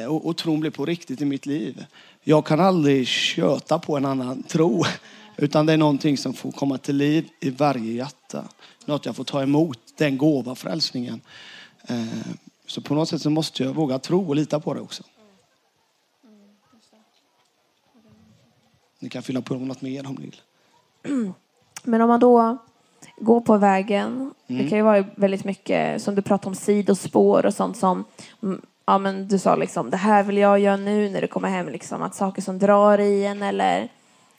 [0.09, 1.84] och, och tron blev på riktigt i mitt liv.
[2.22, 4.84] Jag kan aldrig köta på en annan tro.
[5.36, 8.45] Utan det är någonting som får komma till liv i varje hjärta.
[8.84, 11.20] Något jag får ta emot, den gåva frälsningen.
[11.89, 12.07] Eh,
[12.66, 15.03] så på något sätt så måste jag våga tro och lita på det också.
[18.99, 20.41] Ni kan fylla på något mer om ni vill.
[21.82, 22.59] Men om man då
[23.16, 24.34] går på vägen.
[24.47, 24.62] Mm.
[24.62, 28.05] Det kan ju vara väldigt mycket som du pratar om sidospår och sånt som
[28.89, 31.68] ja, men du sa liksom det här vill jag göra nu när du kommer hem.
[31.68, 33.89] Liksom, att saker som drar i en eller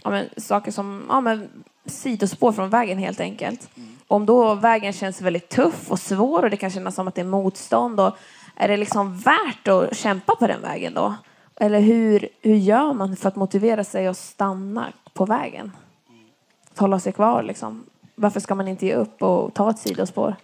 [0.04, 1.50] ja, men, saker som ja, men,
[1.86, 3.70] sidospår från vägen helt enkelt.
[3.78, 3.90] Mm.
[4.08, 7.22] Om då vägen känns väldigt tuff och svår och det kan kännas som att det
[7.22, 8.00] är motstånd.
[8.00, 8.18] Och
[8.56, 11.16] är det liksom värt att kämpa på den vägen då?
[11.56, 15.72] Eller hur, hur gör man för att motivera sig att stanna på vägen?
[16.72, 17.84] Att hålla sig kvar liksom.
[18.16, 20.36] Varför ska man inte ge upp och ta ett sidospår?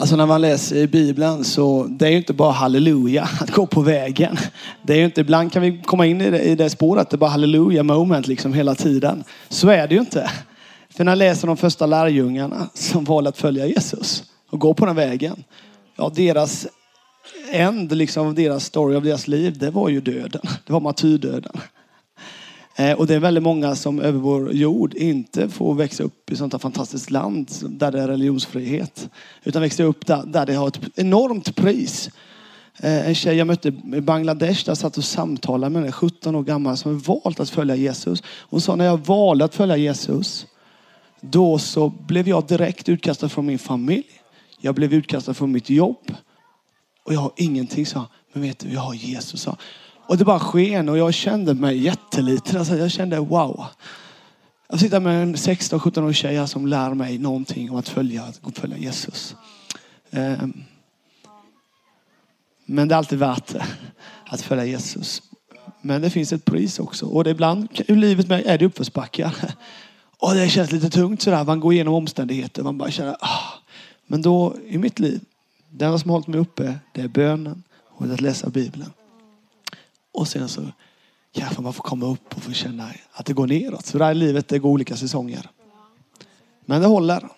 [0.00, 3.66] Alltså när man läser i Bibeln så det är ju inte bara halleluja att gå
[3.66, 4.36] på vägen.
[4.82, 7.14] Det är ju inte, ibland kan vi komma in i det, i det spåret, det
[7.14, 9.24] är bara halleluja moment liksom hela tiden.
[9.48, 10.30] Så är det ju inte.
[10.96, 14.86] För när jag läser de första lärjungarna som valde att följa Jesus och gå på
[14.86, 15.44] den vägen.
[15.96, 16.66] Ja, deras
[17.52, 20.42] änd liksom deras story av deras liv, det var ju döden.
[20.66, 21.52] Det var martyrdöden.
[22.76, 26.36] Eh, och det är väldigt många som över vår jord inte får växa upp i
[26.36, 29.10] sånt här fantastiskt land där det är religionsfrihet.
[29.44, 32.10] Utan växer upp där, där det har ett enormt pris.
[32.76, 36.42] Eh, en tjej jag mötte i Bangladesh, där satt och samtalade med en 17 år
[36.42, 38.22] gammal som valt att följa Jesus.
[38.26, 40.46] Hon sa när jag valde att följa Jesus,
[41.20, 44.06] då så blev jag direkt utkastad från min familj.
[44.60, 46.14] Jag blev utkastad från mitt jobb.
[47.04, 49.56] Och jag har ingenting, sa Men vet du, jag har Jesus, sa
[50.10, 52.58] och det bara sken och jag kände mig jätteliten.
[52.58, 53.66] Alltså jag kände wow.
[54.68, 58.58] Jag sitter med en 16-17 årig tjej som lär mig någonting om att följa, att
[58.58, 59.36] följa Jesus.
[60.10, 60.52] Ehm.
[62.66, 63.66] Men det är alltid värt det,
[64.26, 65.22] att följa Jesus.
[65.80, 67.06] Men det finns ett pris också.
[67.06, 69.34] Och det ibland i livet med är det uppförsbackar.
[70.18, 71.44] Och det känns lite tungt sådär.
[71.44, 72.62] Man går igenom omständigheter.
[72.62, 73.52] Man bara känner, ah.
[74.06, 75.20] Men då i mitt liv,
[75.70, 78.48] det enda som har hållit mig uppe, det är bönen och det är att läsa
[78.50, 78.90] Bibeln.
[80.20, 80.62] Och sen så
[81.32, 83.86] kanske man får komma upp och få känna att det går neråt.
[83.86, 85.50] Så det här livet, det går olika säsonger.
[86.60, 87.28] Men det håller.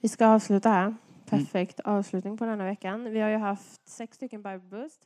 [0.00, 0.94] Vi ska avsluta här.
[1.24, 3.04] Perfekt avslutning på denna veckan.
[3.04, 5.00] Vi har ju haft sex stycken Bible Boost.